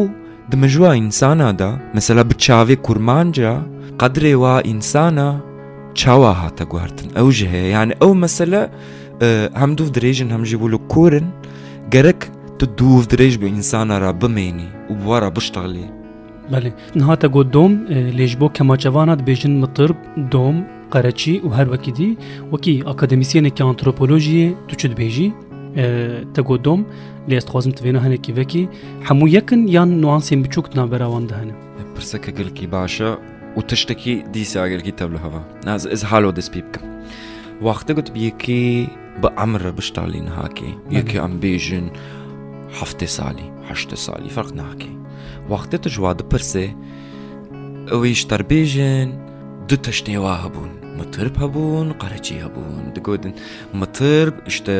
دمجوا 0.50 0.92
انسانا 0.94 1.50
دا 1.50 1.78
مثلا 1.94 2.22
بتشافي 2.22 2.76
كورمانجا 2.76 3.62
قدري 3.98 4.34
وا 4.34 4.64
انسانا 4.66 5.40
تشاوا 5.94 6.26
هاتا 6.26 6.64
جوارتن 6.64 7.16
او 7.16 7.30
جهه 7.30 7.56
يعني 7.56 7.94
او 8.02 8.14
مثلا 8.14 8.70
هم 9.56 9.74
دوف 9.74 9.90
دريجن 9.90 10.30
هم 10.32 10.42
جيبولو 10.42 10.78
كورن 10.78 11.26
جرك 11.90 12.30
تدوف 12.58 13.06
دريج 13.06 13.36
بإنسانا 13.36 13.98
را 13.98 14.10
بميني 14.10 14.68
وبورا 14.90 15.28
بشتغلي 15.28 15.90
بله 16.52 16.72
نهاتا 16.94 17.28
گو 17.28 17.42
دوم 17.42 17.84
لیجبو 17.90 18.48
کما 18.48 18.76
جوانات 18.76 19.22
بیجن 19.22 19.60
مطرب 19.60 19.96
دوم 20.30 20.64
قرچی 20.92 21.40
و 21.44 21.48
هر 21.48 21.68
وکی 21.72 21.90
دی 21.90 22.18
وکی 22.52 22.82
اکادمیسین 22.86 23.48
که 23.48 23.64
انتروپولوژی 23.66 24.54
تو 24.68 24.76
چد 24.76 24.94
بیجی 24.94 25.32
Э, 25.74 26.24
tegodom 26.34 26.84
lê 27.26 27.36
ez 27.36 27.44
dixwazim 27.46 27.72
tivêna 27.72 28.00
hinekî 28.04 28.32
vekî 28.36 28.62
hemû 29.08 29.26
yekin 29.36 29.60
yan 29.66 29.90
nuansên 30.02 30.44
biçûk 30.44 30.66
navbera 30.76 31.06
wan 31.14 31.28
dihene. 31.28 31.54
Pirseke 31.96 32.30
gilkî 32.30 32.72
baş 32.72 33.00
e 33.00 33.10
û 33.58 33.60
tiştekî 33.68 34.14
dîsa 34.34 34.68
gilkî 34.72 34.92
tev 34.96 35.10
li 35.14 35.18
heva. 35.24 35.42
Ez 35.74 35.86
ez 35.86 36.02
halo 36.04 36.30
despî 36.36 36.62
bikim. 36.66 36.82
Waxtê 37.68 37.92
got 37.92 38.16
yekî 38.16 38.62
bi 39.22 39.26
emre 39.44 39.72
biştalîn 39.78 40.26
hakê 40.38 40.70
yekî 40.98 41.18
em 41.26 41.34
bêjin 41.42 41.86
heftê 42.80 43.06
salî 43.06 43.46
heştê 43.70 43.96
salî 44.06 44.28
ferq 44.36 44.50
nakê. 44.60 44.92
Waxtê 45.52 45.76
tu 45.82 45.88
ji 45.94 46.00
wa 46.06 46.12
dipirsê 46.20 46.66
ew 47.94 48.02
êj 48.12 48.20
terbêjin 48.32 49.08
du 49.68 49.74
tiştê 49.86 50.14
wa 50.26 50.34
hebûn. 50.44 50.81
مترب 51.02 51.34
هەبوون 51.42 51.88
قەرەچی 52.02 52.34
هەبوون 52.44 52.84
دەگوتن 52.96 53.34
مترب 53.80 54.34
شتە 54.56 54.76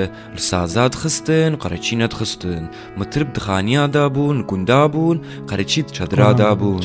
سازاد 0.48 0.94
خستن 1.00 1.50
قەرەچی 1.62 1.94
نەتخستن 2.00 2.64
مترب 2.98 3.28
دخانیادا 3.36 4.04
بوون 4.14 4.38
گوندا 4.50 4.82
بوون 4.94 5.18
قەرەچی 5.50 5.80
چەدرادا 5.96 6.50
بوون 6.60 6.82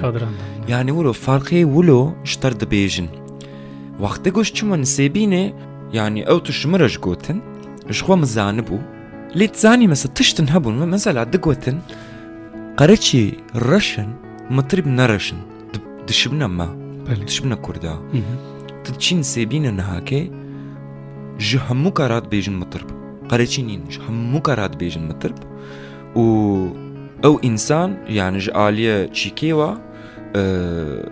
یانی 0.73 0.91
ورۆ 0.97 1.12
فارقی 1.26 1.63
ولۆ 1.76 2.02
شتەر 2.32 2.54
دەبێژن 2.62 3.08
وەختە 4.04 4.30
گۆشت 4.36 4.54
چمە 4.58 4.78
نسێبینێ 4.84 5.43
ینی 6.00 6.21
ئەو 6.30 6.39
توشمرەش 6.47 6.95
گوتن 7.06 7.38
شخوا 7.97 8.15
مزانە 8.23 8.63
بوو 8.67 8.86
لێت 9.39 9.56
زانی 9.62 9.88
مەسە 9.93 10.08
تشتن 10.17 10.47
هەبوون 10.54 10.76
مە 10.82 10.86
مەزەلا 10.93 11.23
دەگوتن 11.34 11.78
قەرەچی 12.80 13.23
ڕەشن 13.67 14.10
مترب 14.58 14.86
نەڕەشن 15.00 15.39
دشبنە 16.10 16.47
ما 16.58 16.67
دشبنە 17.28 17.56
کووردا. 17.65 17.95
تچین 18.91 19.23
سبین 19.23 19.62
نه 19.63 19.67
النهاكي 19.69 20.32
جو 21.39 21.60
همو 21.60 21.91
كارات 21.91 22.28
بيجن 22.28 22.54
مطرب 22.54 22.88
قريتشينين 23.30 23.84
جو 23.89 24.02
همو 24.02 24.39
کارات 24.41 24.78
بیجن 24.78 25.02
مطرب 25.08 25.36
و 26.15 26.19
او 27.26 27.39
انسان 27.43 27.91
یعنی 27.91 28.10
يعني 28.15 28.38
جاليه 28.39 29.06
تشيكيوا 29.06 29.65
یعنی 29.65 29.78
آه، 30.36 31.04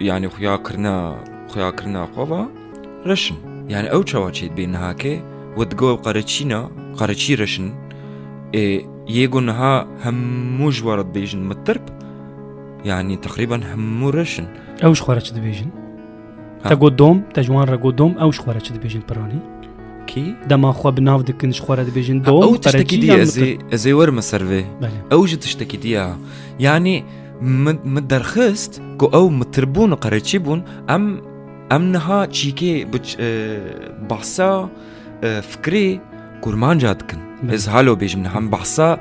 يعني 0.00 0.28
خویا 0.28 0.56
کرنا 0.56 1.16
خویا 1.48 1.70
کرنا 1.70 2.06
كرنا 2.06 2.06
قوا 2.24 2.46
رشن 3.06 3.34
یعنی 3.44 3.72
يعني 3.72 3.88
او 3.92 4.00
چوا 4.00 4.04
تشواتشيت 4.04 4.52
بين 4.52 4.74
هاكي 4.74 5.22
وتقو 5.56 5.94
قريتشينا 5.96 6.70
قريتشي 6.96 7.34
رشن 7.34 7.72
إيه 8.54 8.86
يقول 9.08 9.50
ها 9.50 9.86
همو 10.04 10.70
جوارد 10.70 11.12
بيجن 11.12 11.42
مطرب 11.42 11.82
يعني 12.84 13.16
تقريبا 13.16 13.74
همو 13.74 14.10
رشن 14.10 14.46
اوش 14.84 15.02
خرجت 15.02 15.38
بيجن 15.38 15.66
تا 16.68 16.76
گودوم 16.76 17.22
تا 17.34 17.42
جوان 17.42 17.66
را 17.66 17.76
گودوم 17.76 18.12
او 18.20 18.32
شخوره 18.32 18.60
چه 18.60 18.74
دبیجین 18.74 19.02
پرانی 19.08 19.40
کی 20.06 20.34
دما 20.50 20.72
خو 20.72 20.90
بناو 20.90 21.22
دکن 21.22 21.50
شخوره 21.52 21.84
دبیجین 21.84 22.18
دوم 22.18 22.42
او 22.44 22.56
تشتکی 22.56 22.96
دی 22.98 23.10
ازی 23.10 23.58
ازی 23.72 23.92
ور 23.92 24.10
مسروه 24.10 24.64
او 25.12 25.26
جد 25.26 25.38
تشتکی 25.38 25.76
دی 25.76 25.98
یعنی 26.58 27.04
مدرخست 27.94 28.80
کو 28.98 29.16
او 29.16 29.30
متربون 29.30 29.94
قرچیبون 29.94 30.62
ام 30.88 31.20
امنها 31.72 32.26
چیکی 32.26 32.84
بچ 32.84 33.16
بحثا 34.10 34.68
فكري 35.42 36.00
كورمان 36.40 36.78
جاتكن 36.78 37.18
از 37.50 37.68
هالو 37.68 37.94
بيج 37.94 38.16
من 38.16 38.26
هم 38.26 38.50
بحصا 38.50 38.98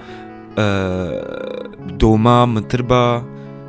دوما 1.99 2.45
من 2.45 2.67
تربا 2.67 3.23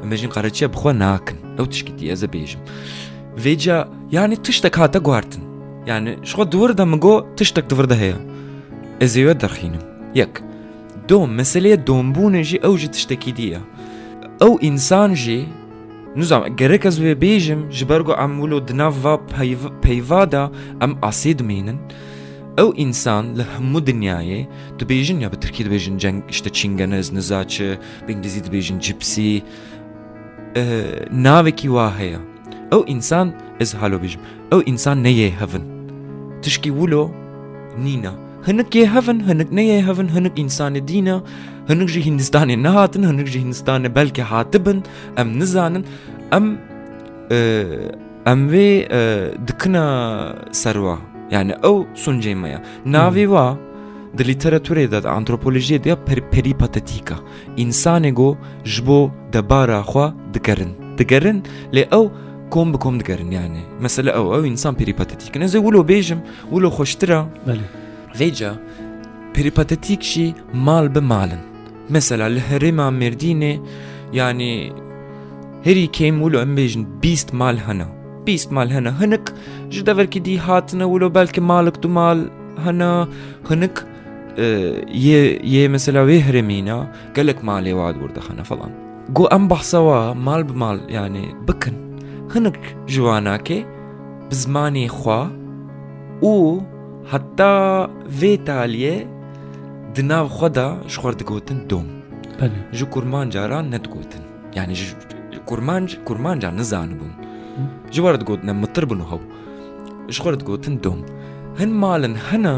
ماجين 0.04 0.30
قراتشي 0.30 0.66
بخوا 0.66 0.92
ناكن 0.92 1.34
او 1.58 1.64
تشكيتي 1.64 2.12
از 2.12 2.24
بيجم 2.24 2.58
veja 3.36 3.88
yani 4.10 4.36
tiştek 4.42 4.78
hata 4.78 4.98
guartin. 4.98 5.44
Yani 5.86 6.16
şu 6.22 6.26
şko 6.30 6.52
dvırda 6.52 6.86
mı 6.86 6.96
go 7.00 7.26
tiştek 7.36 7.70
dvırda 7.70 7.94
heya. 7.96 8.16
Ez 9.00 9.16
eve 9.16 9.40
darxinim. 9.40 9.80
Yek. 10.14 10.28
Dom 11.08 11.32
meseleye 11.34 11.86
dombune 11.86 12.44
jî 12.44 12.56
ew 12.56 12.78
jî 12.78 12.90
tiştekî 12.90 13.36
diye. 13.36 13.58
Ew 14.40 14.66
insan 14.66 15.14
jî 15.14 15.44
Nizam 16.16 16.56
gerek 16.56 16.84
ez 16.86 17.00
ve 17.02 17.12
bêjim 17.12 17.70
ji 17.70 17.88
ber 17.88 18.00
got 18.00 18.18
em 18.18 18.40
am 18.40 18.40
asid 18.48 18.74
nav 18.78 18.94
O 19.04 19.20
peyva 19.82 20.32
da 20.32 20.50
em 20.80 20.90
asê 20.90 21.38
dimînin. 21.38 21.76
Ew 22.58 22.70
insan 22.82 23.36
li 23.38 23.42
hemû 23.58 23.86
dinyayê 23.86 25.20
ya 25.22 25.32
bi 25.32 25.40
Tirkî 25.40 25.64
dibêjin 25.64 25.98
ceng 25.98 26.22
işte 26.30 26.50
çingeniz, 26.50 27.12
nizaçi, 27.12 27.78
bi 28.08 28.12
İngilîzî 28.12 28.40
dibêjin 28.40 28.80
cipsi. 28.80 29.42
E, 30.56 30.64
navekî 31.12 31.62
wa 31.62 31.98
heye. 31.98 32.18
ئەو 32.72 32.82
ئینسان 32.90 33.26
ئەس 33.60 33.70
هالۆبیژم 33.80 34.20
ئەو 34.52 34.60
ئینسان 34.68 34.96
نەیە 35.06 35.28
هەون 35.40 35.64
تشکی 36.44 36.70
ولۆ 36.78 37.02
نینە 37.84 38.12
هەنکێ 38.48 38.84
هەون 38.94 39.18
هەنک 39.28 39.48
نەیە 39.58 39.78
هەون 39.88 40.08
هەنک 40.16 40.34
ئینسانی 40.42 40.82
دینە 40.90 41.16
هەنک 41.70 41.88
ژی 41.94 42.00
هندستانی 42.08 42.56
نەهاتن 42.66 43.02
هەنک 43.10 43.26
ژی 43.32 43.38
هندستانە 43.44 43.88
بەلکە 43.96 44.24
هاتبن 44.32 44.78
ئەم 45.16 45.28
نزانن 45.40 45.84
ئەم 46.32 46.46
ئەم 48.28 48.40
وێ 48.52 48.68
دکنە 49.48 49.84
سەروا 50.62 50.96
یعنی 51.34 51.54
ئەو 51.64 51.76
سونجێمەیە 52.04 52.58
ناوی 52.94 53.26
وا 53.34 53.46
di 54.18 54.24
literatûrê 54.32 54.84
de 54.92 54.98
antropolojiyê 55.18 55.78
de 55.84 55.92
per 56.08 56.18
peripatetiîka 56.32 57.16
însanê 57.64 58.12
got 58.20 58.36
ji 58.72 58.80
bo 58.86 59.00
debara 59.34 59.80
xwe 59.90 60.06
digerin 60.34 60.72
digerin 60.98 61.38
lê 61.74 61.82
ew 62.00 62.04
کۆم 62.54 62.68
بکۆم 62.74 62.94
دەگەرن 63.00 63.28
یانێ 63.38 63.62
مەسلە 63.84 64.10
ئەو 64.16 64.26
ئەو 64.32 64.42
ئینسان 64.48 64.74
پریپەتەتیکن 64.80 65.40
نەزە 65.44 65.58
ولۆ 65.66 65.80
بێژم 65.90 66.20
ولۆ 66.54 66.68
خۆشترە 66.76 67.20
ڕێجا 68.18 68.52
پریپەتەتیکشی 69.34 70.26
مال 70.66 70.86
بمالن 70.94 71.42
مەسەلا 71.94 72.26
لە 72.36 72.42
هەرێما 72.50 72.86
مردینێ 73.00 73.54
یانێ 74.18 74.54
هەری 75.66 75.86
کەیم 75.96 76.16
ولۆ 76.24 76.38
ئەم 76.42 76.52
بێژن 76.58 76.82
بیست 77.04 77.28
مال 77.40 77.56
هەنا 77.66 77.88
بیست 78.26 78.48
مال 78.56 78.68
هەنا 78.76 78.90
هەنک 79.00 79.26
ji 79.74 79.80
devekî 79.86 80.20
dî 80.26 80.36
hatine 80.46 80.84
wilo 80.92 81.08
belki 81.14 81.40
malik 81.52 81.82
du 81.82 81.88
mal 81.88 82.18
hene 82.64 82.92
hinik 83.50 83.76
yê 85.54 85.64
mesela 85.74 86.00
wê 86.10 86.16
hiremîna 86.26 86.78
gelek 87.16 87.38
malê 87.48 87.72
wad 87.80 87.96
werdixene 88.02 88.44
falan. 88.50 88.70
Got 89.16 89.32
em 89.36 89.44
behsa 89.52 89.78
wa 89.88 90.00
mal 90.26 90.42
bi 90.48 90.52
mal 90.64 90.76
yanî 90.96 91.24
bikin 91.48 91.76
هەنک 92.34 92.58
ژواناکێ 92.94 93.58
بزمانی 94.30 94.88
خوا 94.88 95.22
و 96.22 96.60
حتا 97.10 97.88
vê 98.20 98.32
taliye 98.48 98.96
di 99.94 100.02
nav 100.10 100.26
xwe 100.36 100.48
da 100.56 100.66
ji 100.90 100.96
xwar 101.00 101.14
digotin 101.20 101.58
dom 101.70 101.86
ji 102.78 102.84
kurman 102.94 103.28
caran 103.34 103.64
ne 103.72 103.78
digotin 103.84 104.22
yani 104.58 104.72
ji 104.80 104.84
kurman 105.50 105.82
kurman 106.08 106.36
can 106.42 106.54
nizanibûn 106.60 107.12
ji 107.94 108.00
war 108.04 108.14
digotine 108.22 108.52
mitir 108.62 108.84
bûn 108.90 109.00
hew 109.10 109.18
ji 110.14 110.18
xwar 110.22 110.34
digotin 110.42 110.74
dom 110.86 111.00
hin 111.60 111.70
malin 111.82 112.14
hene 112.28 112.56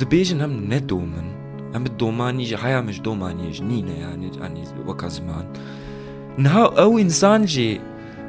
dibêjin 0.00 0.38
hem 0.44 0.52
ne 0.72 0.80
domin 0.90 1.28
em 1.76 1.80
bi 1.84 1.90
domanî 2.02 2.44
ji 2.50 2.56
heya 2.62 2.80
me 2.86 2.92
ji 2.96 3.00
domaniye 3.08 3.50
ji 3.56 3.62
nîne 3.70 3.96
yani 4.06 4.26
anî 4.46 4.62
weka 4.88 5.08
ziman 5.14 5.44
niha 6.44 6.64
ew 6.84 6.92
însan 7.04 7.42
jî 7.54 7.70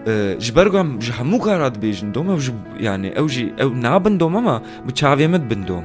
جبرغم 0.08 1.00
جحمو 1.00 1.40
كارات 1.40 1.78
بيجن 1.78 2.12
دوما 2.12 2.38
يعني 2.80 3.20
اوجي 3.20 3.54
او 3.62 3.70
نابن 3.70 4.18
دوما 4.18 4.40
ما 4.40 4.62
بتشافي 4.86 5.28
مد 5.28 5.48
بن 5.54 5.66
دوم 5.66 5.84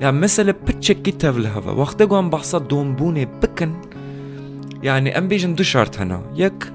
يعني 0.00 0.20
مثلا 0.20 0.52
بتشكي 0.52 1.10
تافل 1.10 1.46
هذا 1.46 1.70
وقت 1.70 2.02
قام 2.02 2.30
بحصا 2.30 2.58
دوم 2.58 2.94
بوني 2.96 3.24
بكن 3.42 3.72
يعني 4.82 5.18
ام 5.18 5.28
بيجن 5.28 5.54
دو 5.54 5.62
شارت 5.62 6.00
هنا 6.00 6.22
يك 6.36 6.72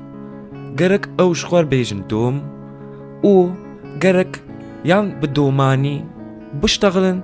جرك 0.76 1.10
او 1.20 1.34
شخور 1.34 1.64
بيجن 1.64 2.08
دوم 2.08 2.42
او 3.26 3.50
جرك 4.02 4.42
يان 4.86 5.20
بدوماني 5.20 6.06
بشتغلن 6.54 7.22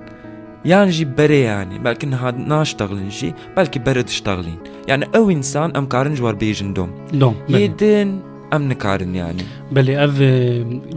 يان 0.64 0.88
جي 0.88 1.04
بري 1.04 1.40
يعني 1.40 1.78
بلكن 1.78 2.12
هاد 2.14 2.38
ناشتغلن 2.38 3.08
جي 3.08 3.34
بلكي 3.56 3.78
برد 3.78 4.08
اشتغلين 4.08 4.56
يعني 4.88 5.06
او 5.16 5.30
انسان 5.30 5.76
ام 5.76 5.86
كارنج 5.86 6.22
وار 6.22 6.34
بيجن 6.34 6.72
دوم 6.74 6.90
دوم 7.12 7.34
يدن 7.48 8.20
ام 8.56 8.68
nikarin 8.68 9.14
yani. 9.14 9.40
Belê 9.76 9.92
ev 10.06 10.12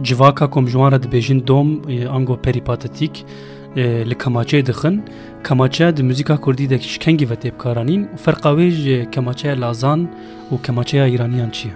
civaka 0.08 0.46
komjwan 0.50 0.90
re 0.92 0.96
dibêjin 1.04 1.38
dom 1.50 1.68
ango 2.16 2.34
perîpatetik 2.46 3.14
li 4.10 4.14
kemaçeyê 4.22 4.66
dixin, 4.66 4.94
kemaçe 5.48 5.96
di 5.96 6.02
muzîka 6.02 6.36
Kurdî 6.36 6.70
de 6.70 6.78
şikengî 6.78 7.30
ve 7.30 7.34
têbkaranîn, 7.44 8.02
ferqa 8.24 8.50
wê 8.58 8.70
ji 8.70 9.08
kemaçeya 9.12 9.60
Lazan 9.60 10.10
û 10.52 10.62
kemaçeya 10.62 11.06
Îraniyan 11.14 11.50
çi 11.50 11.68
ye? 11.68 11.74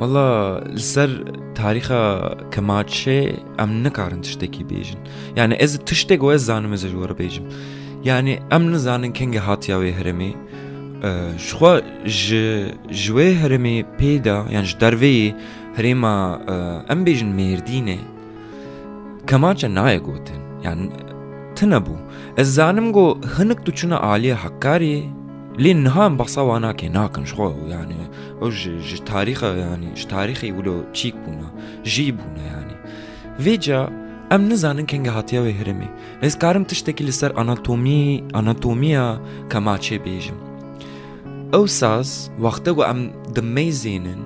Valla 0.00 0.56
li 0.74 0.78
ser 0.80 1.10
tarîxa 1.54 2.32
kemaçê 2.54 3.32
em 3.58 3.84
nikarin 3.84 4.22
tiştekî 4.22 4.62
bêjin. 4.64 4.98
Yani 5.36 5.54
ez 5.54 5.78
tiştek 5.86 6.20
û 6.22 6.34
ez 6.34 6.44
zanim 6.44 6.72
ez 6.72 6.80
ji 6.88 6.96
we 7.00 7.08
re 7.08 7.12
bêjim. 7.22 7.42
Yani 8.04 8.38
em 8.50 8.72
nizanin 8.72 9.12
kengî 9.12 9.38
hatiya 9.38 9.76
wê 9.78 9.92
herêmê, 10.00 10.32
ji 11.00 11.38
xwe 11.38 11.80
ji 12.04 12.42
ji 12.90 13.12
wê 13.12 13.32
herêmê 13.34 13.82
yani 14.00 14.54
yan 14.54 14.64
ji 14.64 14.74
derveyê 14.80 15.34
herêma 15.76 16.40
euh, 16.48 16.82
em 16.88 17.04
bêjin 17.04 17.30
mêrdînê 17.40 17.98
kemaçe 19.26 19.68
naye 19.68 19.98
gotin 19.98 20.40
yan 20.64 20.78
tune 21.56 21.78
bû 21.86 21.96
ez 22.36 22.44
zanım 22.54 22.92
go 22.92 23.18
hinek 23.38 23.64
tuçuna 23.64 23.96
çûna 23.96 24.14
aliyê 24.16 24.34
hekarê 24.34 25.00
lê 25.58 25.72
niha 25.84 26.04
em 26.06 26.18
behsa 26.18 26.40
wan 26.48 26.62
nake 26.62 26.86
yani 27.74 27.94
o 28.40 28.50
ji 28.50 28.78
ji 28.80 29.04
tarîxa 29.04 29.56
yani 29.56 29.88
ji 29.96 30.06
tarîxê 30.08 30.52
ulo 30.60 30.74
çîk 30.92 31.14
buna, 31.26 31.48
jî 31.84 32.14
buna 32.18 32.42
yani 32.54 32.74
vê 33.44 33.60
ca 33.60 33.90
em 34.30 34.48
nizanin 34.48 34.86
kenge 34.86 35.10
hatiya 35.10 35.40
wê 35.46 35.52
herêmê 35.62 35.88
ez 36.22 36.38
karim 36.38 36.64
tiştekî 36.64 37.06
li 37.06 37.12
ser 37.12 37.32
anatomiya 38.32 39.18
kemaçê 39.50 39.98
bêjim 40.04 40.49
او 41.54 41.66
ساز 41.66 42.30
وقتا 42.40 42.72
گو 42.72 42.82
ام 42.82 43.10
دمی 43.34 43.70
زینن 43.70 44.18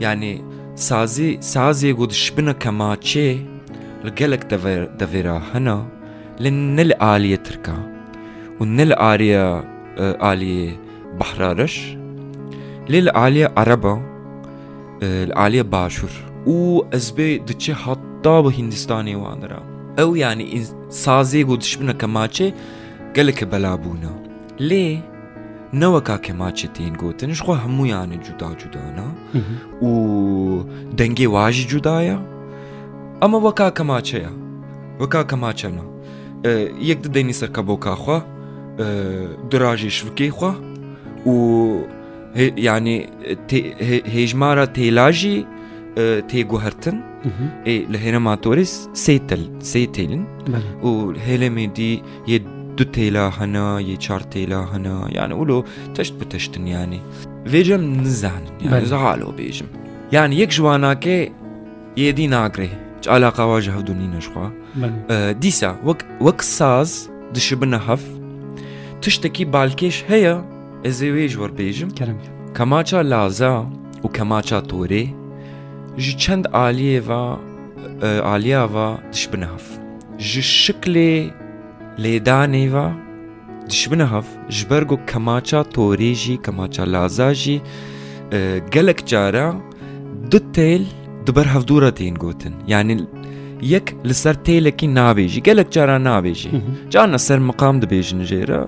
یعنی 0.00 0.40
سازی 0.74 1.36
سازی 1.40 1.92
گو 1.92 2.10
شبنا 2.10 2.52
کما 2.52 2.96
چه 2.96 3.38
لگلک 4.04 4.48
دویرا 4.48 4.84
دویر 4.98 5.26
هنو 5.26 5.82
لن 6.40 6.76
نل 6.76 6.92
آلی 7.00 7.36
ترکا 7.36 7.76
و 8.60 8.64
نل 8.64 8.92
آریا 8.92 9.64
آلی 10.20 10.78
بحرارش 11.18 11.96
لیل 12.88 13.08
آلی 13.08 13.42
عربا 13.42 14.00
آلی 15.36 15.62
باشور 15.62 16.10
او 16.44 16.84
از 16.92 17.14
بی 17.14 17.38
دچه 17.38 17.74
حتا 17.74 18.42
به 18.42 18.50
هندستانی 18.50 19.14
واندرا 19.14 19.62
او 19.98 20.16
یعنی 20.16 20.44
يعني 20.44 20.64
سازی 20.88 21.44
گو 21.44 21.60
شبنا 21.60 21.92
کما 21.92 22.26
چه 22.26 22.52
گلک 23.16 23.44
بلابونا 23.44 24.10
لی 24.60 25.02
نەوەکا 25.82 26.16
کەماچێتین 26.26 26.94
گوتن 27.02 27.32
شخوا 27.38 27.56
هەمویانە 27.64 28.16
جودا 28.26 28.50
جودانا 28.60 29.08
و 29.84 29.90
دەنگێ 30.98 31.26
واژی 31.34 31.68
جودایە 31.70 32.18
ئەمە 33.22 33.38
وەکا 33.46 33.68
کەماچەیە 33.78 34.32
وەکا 35.00 35.22
کەماچەنا 35.30 35.84
یەک 36.90 36.98
دەدەینی 37.04 37.34
سەرکە 37.40 37.62
بۆ 37.68 37.76
کاخوا 37.84 38.18
دراژی 39.50 39.90
شوکەی 39.98 40.30
خوا 40.36 40.52
و 41.26 41.32
ینی 42.68 42.98
هێژمارە 44.14 44.64
تێلاژی 44.76 45.36
تێگوهرتن 46.30 46.98
لە 47.92 47.98
هێنەماتۆریس 48.04 48.74
سێتل 49.04 49.42
سێتێلن 49.70 50.22
و 50.86 50.92
هێلەمێدی 51.26 51.92
یە 52.32 52.36
دو 52.76 52.84
تيلا 52.84 53.28
هنا 53.28 53.96
چار 53.98 54.20
تيلا 54.20 54.64
هنا 54.74 55.06
يعني 55.10 55.34
ولو 55.34 55.64
تشت 55.94 56.14
بتشتن 56.14 56.66
يعني 56.66 57.00
فيجم 57.46 58.00
نزعن 58.00 58.40
يعني 58.60 58.84
زعالو 58.84 59.30
بيجم 59.32 59.66
يعني 60.12 60.40
يك 60.40 60.48
جواناكي 60.48 61.32
يدي 61.96 62.26
ناقري 62.26 62.68
علاقة 63.08 63.46
واجهة 63.46 63.80
دونين 63.80 64.20
شخوا 64.20 64.48
آه 65.10 65.32
ديسا 65.32 65.76
وك 65.84 66.02
وك 66.20 66.40
ساز 66.40 67.10
دشبنا 67.34 67.92
هف 67.94 68.04
تشتكي 69.02 69.44
بالكيش 69.44 70.04
هي 70.08 70.44
ازيويج 70.86 71.38
ور 71.38 71.50
بيجم 71.50 71.88
كرم 71.90 72.18
كماچا 72.54 72.94
لازا 73.02 73.68
و 74.04 74.08
كماچا 74.08 74.60
توري 74.68 75.14
جي 75.98 76.16
چند 76.18 76.54
آلية 76.54 77.00
و 77.32 77.36
آلية 78.02 78.64
و 78.92 78.96
دشبنا 79.12 79.46
هف 79.56 79.78
جي 80.18 80.42
شكلي 80.42 81.30
Lêdanê 81.98 82.72
ve 82.72 82.88
dişibine 83.70 84.02
hav 84.02 84.22
ji 84.48 84.70
ber 84.70 84.82
got 84.82 85.12
kemaça 85.12 85.60
torê 85.60 86.14
jî 86.14 86.42
kemaça 86.42 86.92
laza 86.92 87.34
jî 87.34 87.60
gelek 88.70 89.06
cara 89.06 89.54
du 90.30 90.36
têl 90.52 90.82
di 91.26 91.36
ber 91.36 91.44
hevdûra 91.44 91.88
tên 91.94 92.14
gotin 92.14 92.54
yani 92.66 93.00
yek 93.60 93.94
li 94.06 94.14
ser 94.14 94.34
têlekî 94.34 94.86
nabêjî 94.94 95.40
gelek 95.40 95.72
cara 95.72 95.96
nabêjî 95.96 96.48
carna 96.90 97.18
ser 97.18 97.38
miqam 97.38 97.80
dibêjin 97.80 98.20
jê 98.22 98.48
re 98.48 98.66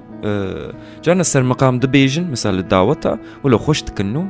carna 1.03 1.25
ser 1.25 1.43
miqam 1.43 1.81
dibêjin 1.83 2.31
misal 2.31 2.55
li 2.55 2.71
daweta 2.71 3.19
wilo 3.43 3.59
xweş 3.59 3.87
dikin 3.87 4.15
nû 4.15 4.27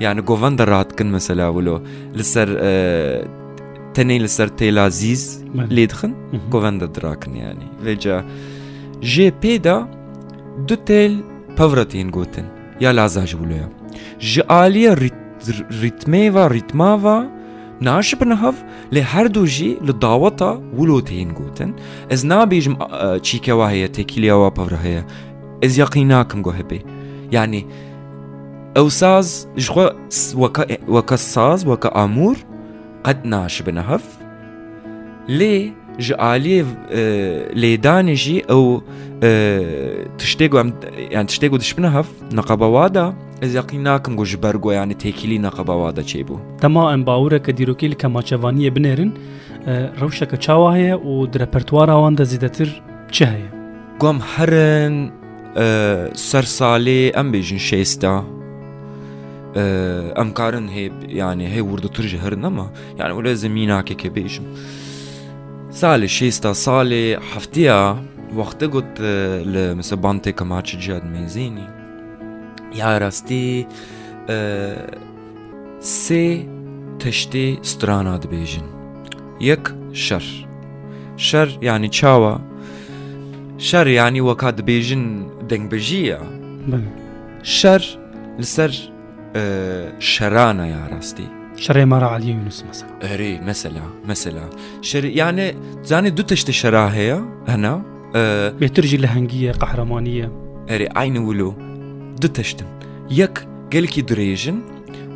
yani 0.00 0.20
govenda 0.20 0.66
rahat 0.66 0.96
kin 0.96 1.06
mesela 1.06 1.50
wilo 1.52 1.82
li 2.18 2.24
ser 2.24 2.48
تنيل 3.94 4.28
سرتيل 4.28 4.78
عزيز 4.78 5.44
ليدخن 5.54 6.14
كوفاندا 6.50 6.86
دراكن 6.86 7.36
يعني 7.36 7.66
فيجا 7.82 8.24
جي 9.02 9.30
بيدا 9.42 9.86
دو 10.68 10.74
تيل 10.74 11.24
بافراتين 11.58 12.10
جوتن 12.10 12.48
يا 12.80 12.92
لازاج 12.92 13.36
ولا 13.36 13.68
جي 14.20 14.42
آلية 14.50 14.96
ريتميفا 15.80 16.46
ريتمافا 16.46 17.30
ناش 17.80 18.14
بنهف 18.14 18.64
لهر 18.92 19.26
دو 19.26 19.44
جي 19.44 19.76
لدعوتا 19.82 20.70
ولوتين 20.76 21.34
جوتن 21.34 21.74
از 22.12 22.26
نابيجم 22.26 22.76
تشيكا 23.22 23.52
آه، 23.52 23.56
وهي 23.56 23.88
تكيليا 23.88 24.34
وبافرا 24.34 24.78
هي 24.82 25.04
از 25.64 25.78
يقيناكم 25.78 26.42
غو 26.42 26.50
هبي 26.50 26.82
يعني 27.32 27.66
او 28.76 28.88
ساز 28.88 29.48
جوا 29.58 29.88
وكا 30.36 30.66
وكا 30.88 31.16
ساز 31.16 31.66
وكا 31.66 32.04
امور 32.04 32.36
قد 33.04 33.26
ناش 33.26 33.62
بنهف 33.62 34.04
لي 35.28 35.72
جالي 36.00 36.64
لي 37.54 37.76
دانجي 37.76 38.44
او 38.50 38.82
تشتيغو 40.18 40.72
يعني 40.96 41.26
تشتيغو 41.26 41.56
دش 41.56 41.72
بنهف 41.74 42.08
نقبه 42.32 42.66
وادا 42.66 43.14
از 43.42 43.54
یقیناکم 43.56 44.16
گوش 44.22 44.34
برگو 44.34 44.72
یعنی 44.72 44.94
تیکیلی 44.94 45.38
نقبا 45.38 45.74
وادا 45.76 46.02
چی 46.02 46.22
بو 46.22 46.38
تما 46.60 46.92
ام 46.94 47.04
باوره 47.04 47.38
که 47.38 47.52
دیروکی 47.52 47.88
لکه 47.88 48.08
ماچوانی 48.08 48.70
بنیرن 48.70 49.12
روشه 50.00 50.26
که 50.26 50.36
چاوا 50.36 50.72
هیا 50.74 51.26
در 51.32 51.44
پرتوار 51.44 51.90
آوان 51.90 52.14
ده 52.14 52.70
چه 53.12 53.26
هیا 53.28 54.12
هرن 54.36 55.10
سر 56.14 56.42
سالی 56.42 57.12
ام 57.16 57.32
بیجن 57.32 57.58
شیستا 57.58 58.24
ام 59.56 60.30
قارن 60.34 60.68
هي 60.68 60.90
يعني 61.02 61.48
هي 61.54 61.60
ورد 61.60 61.88
ترجي 61.88 62.18
هرن 62.18 62.44
اما 62.44 62.70
يعني 62.98 63.12
ولازم 63.12 63.56
ينعك 63.56 63.84
كبيشم 63.92 64.42
سالي 65.70 66.08
شيستا 66.08 66.52
سالي 66.52 67.18
حفتيا 67.20 68.02
وقت 68.36 68.64
قلت 68.64 69.00
لمسبانتي 69.46 70.32
كما 70.32 70.62
جاد 70.66 71.04
ميزيني 71.04 71.66
يا 72.74 72.98
راستي 72.98 73.66
سي 75.80 76.48
تشتي 76.98 77.58
سترانا 77.62 78.16
دبيجن 78.16 78.62
يك 79.40 79.74
شر 79.92 80.24
شر 81.16 81.58
يعني 81.62 81.88
تشاوا 81.88 82.38
شر 83.58 83.86
يعني 83.86 84.20
وكاد 84.20 84.60
بيجن 84.60 85.28
دنبجية 85.48 86.18
شر 87.42 87.98
لسر 88.38 88.91
شرانة 89.98 90.66
يا 90.66 90.88
راستي 90.94 91.26
شري 91.56 91.84
مرة 91.84 92.06
على 92.06 92.28
يونس 92.30 92.64
مثلا 92.70 93.14
اري 93.14 93.40
مثلا 93.40 93.82
مثلا 94.06 94.48
شري 94.82 95.12
يعني 95.14 95.54
زاني 95.84 96.10
دو 96.10 96.22
تشتي 96.22 96.52
شراهية 96.52 97.24
هنا 97.48 97.82
أه 98.14 98.48
بترجي 98.50 98.96
لهنجية 98.96 99.52
قهرمانية 99.52 100.32
اري 100.70 100.88
عين 100.96 101.18
ولو 101.18 101.50
دو 102.20 102.28
تشتن 102.28 102.66
يك 103.10 103.48
قالكي 103.72 104.00
دريجن 104.02 104.60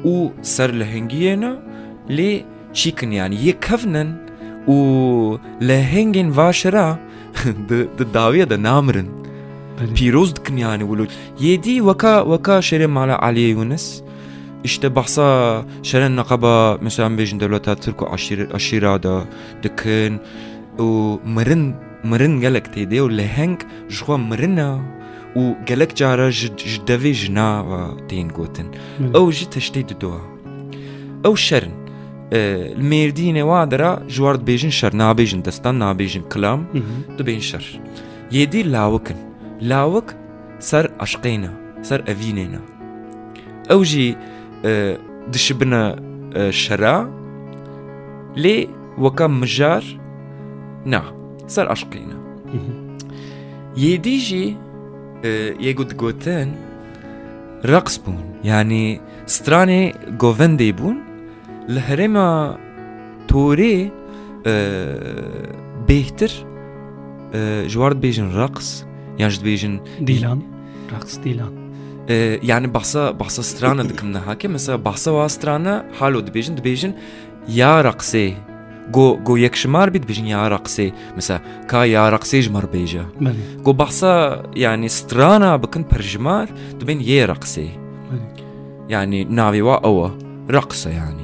و 0.05 0.29
سر 0.43 0.71
لهنجينا 0.71 1.63
لي 2.09 2.45
شيكن 2.73 3.13
يعني 3.13 3.47
يكفنن 3.49 4.17
و 4.69 5.37
لهنجن 5.61 6.29
واشرا 6.39 6.99
د 7.47 7.97
داوية 8.13 8.45
دا 8.45 8.57
نامرن 8.57 9.09
بيروز 10.01 10.31
دكن 10.33 10.59
يعني 10.59 10.85
ولو 10.85 11.07
يدي 11.41 11.81
وكا 11.81 12.21
وكا 12.21 12.61
شري 12.61 12.93
على 12.99 13.13
علي 13.13 13.51
يونس 13.51 14.06
İşte 14.67 14.95
bahsa 14.95 15.63
şeren 15.83 16.17
nakaba 16.17 16.79
mesela 16.81 17.19
bejin 17.19 17.41
devleta 17.41 17.75
Türk 17.77 18.03
aşir 18.13 18.51
aşira 18.55 19.03
da 19.03 19.21
dikin 19.63 20.21
u 20.79 21.21
mırın 21.27 21.75
mırın 22.05 22.41
gelek 22.41 22.75
teyde 22.75 23.03
u 23.03 23.17
lehenk 23.17 23.61
jwa 23.89 24.19
mırına 24.19 24.79
u 25.37 25.55
gelek 25.67 25.97
cara 25.97 26.33
jdevi 26.33 27.15
jna 27.15 27.65
ve 27.69 28.07
teyin 28.09 28.29
gotin. 28.29 28.67
Ew 29.15 29.33
jî 29.33 29.45
teştê 29.47 29.89
didoa. 29.89 30.21
Ew 31.25 31.37
şerin. 31.37 31.73
Lmêrdînê 32.81 33.41
wa 33.43 33.71
dira 33.71 34.03
ji 34.09 34.15
war 34.17 34.35
dibêjin 34.35 34.71
şer 34.71 34.93
nabêjin 34.93 35.45
destan 35.45 35.75
nabêjin 35.79 36.33
kilam 36.33 36.61
dibêjin 37.19 37.41
şer. 37.41 37.81
Yêdî 38.33 38.73
lawikin. 38.73 39.17
Lawik 39.63 40.09
ser 40.61 40.85
aşqêna, 41.01 41.51
ser 41.83 42.01
evînêna. 42.01 42.61
Ew 43.71 43.85
jî 43.85 44.17
دشبنا 45.35 45.95
بنا 45.95 46.05
آه، 46.37 46.51
شرا 46.51 47.11
لي 48.37 48.69
وكم 48.99 49.41
مجار 49.41 49.85
نا 50.87 51.03
صار 51.49 51.73
أشقينا 51.73 52.19
يديجي 53.77 54.57
آه، 55.25 55.51
يقود 55.61 55.97
جوتان 55.97 56.55
رقص 57.67 57.99
بون 57.99 58.33
يعني 58.45 59.01
ستراني 59.27 59.95
جوفندي 60.11 60.73
بون 60.73 60.97
لهرما 61.69 62.59
توري 63.29 63.91
آه، 64.47 65.53
بيهتر 65.89 66.31
جوارد 67.67 68.01
بيجن 68.01 68.31
رقص 68.33 68.87
يعني 69.19 69.33
جد 69.33 69.43
بيجن 69.43 69.81
ديلان 70.01 70.41
رقص 70.93 71.19
ديلان 71.19 71.66
آه، 72.09 72.39
يعني 72.43 72.67
بحصة 72.67 73.11
بحصة 73.11 73.43
سترانا 73.43 73.83
دكمنا 73.83 74.31
هاكي 74.31 74.49
مثلا 74.49 74.77
بحصة 74.77 75.13
وا 75.23 75.29
سترانة 75.29 75.85
حالو 76.01 76.21
دبيجن 76.21 76.55
دبيجن 76.55 76.93
يا 77.49 77.81
رقصي 77.81 78.35
جو 78.91 79.17
جو 79.17 79.37
يكشمار 79.37 79.73
شمار 79.75 79.91
بيت 79.91 80.07
بيجن 80.07 80.27
يا 80.27 80.49
رقصي 80.49 80.93
مثلا 81.17 81.41
كا 81.69 81.77
يا 81.85 82.11
رقصي 82.11 82.41
جمر 82.41 82.67
بيجا 82.67 83.07
جو 83.65 83.73
بحصة 83.73 84.43
يعني 84.57 84.89
سترانا 84.89 85.57
بكن 85.57 85.85
برجمار 85.93 86.49
دبين 86.81 87.01
يا 87.01 87.27
رقصي 87.27 87.69
يعني 88.89 89.25
ناوي 89.25 89.63
وا 89.63 89.85
اوا 89.85 90.09
رقصة 90.51 90.91
يعني 90.91 91.23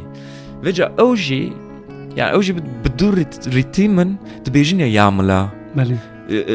فيجا 0.65 0.95
اوجي 1.01 1.53
يعني 2.17 2.33
اوجي 2.35 2.53
بدور 2.53 3.15
ريتيمن 3.49 4.15
دبيجن 4.47 4.81
يا 4.81 5.11
ملا 5.11 5.49
مالي 5.77 5.97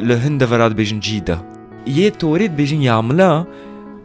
لهند 0.01 0.45
فراد 0.45 0.75
بيجن 0.75 0.99
جيدا 0.99 1.39
يي 1.87 2.09
توريد 2.09 2.55
بيجن 2.55 2.81
يا 2.81 3.01
ملا 3.01 3.45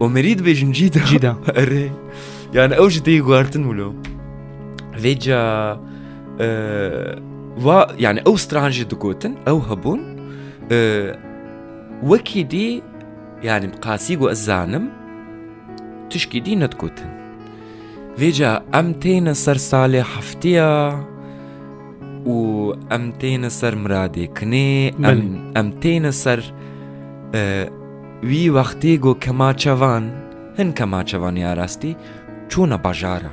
ومريد 0.03 0.43
بيجن 0.43 0.71
جيدا 0.71 1.05
جيدا 1.11 1.37
ري 1.59 1.93
يعني 2.55 2.77
اوج 2.79 2.99
دي 2.99 3.21
غارتن 3.21 3.67
ولو 3.67 3.95
فيجا 4.99 5.37
أه 6.41 7.23
و 7.65 7.85
يعني 7.99 8.21
او 8.27 8.37
سترانجي 8.37 8.85
دقوتن 8.85 9.35
او 9.49 9.59
هبون 9.59 10.17
أه 10.73 11.19
وكي 12.03 12.43
دي 12.43 12.83
يعني 13.43 13.67
مقاسي 13.67 14.17
و 14.17 14.25
وازانم 14.25 14.89
تشكي 16.11 16.41
دي 16.41 16.57
ندقوتن 16.57 17.19
فيجا 18.17 18.63
امتين 18.75 19.35
سر 19.35 19.57
صالح 19.57 20.07
حفتيا 20.17 21.05
و 22.27 22.71
امتين 22.73 23.19
تين 23.19 23.49
سر 23.49 23.75
مرادي 23.77 24.27
كني 24.27 24.89
ام 24.97 25.53
امتين 25.57 25.81
تين 25.81 26.11
سر 26.11 26.45
آه، 27.35 27.71
vi 28.23 28.51
vaktego 28.55 29.15
kamaçavan, 29.21 30.05
hin 30.59 30.73
kamaçavan 30.73 31.37
ya 31.37 31.57
rastî 31.57 31.97
çûna 32.49 32.85
bajara. 32.85 33.31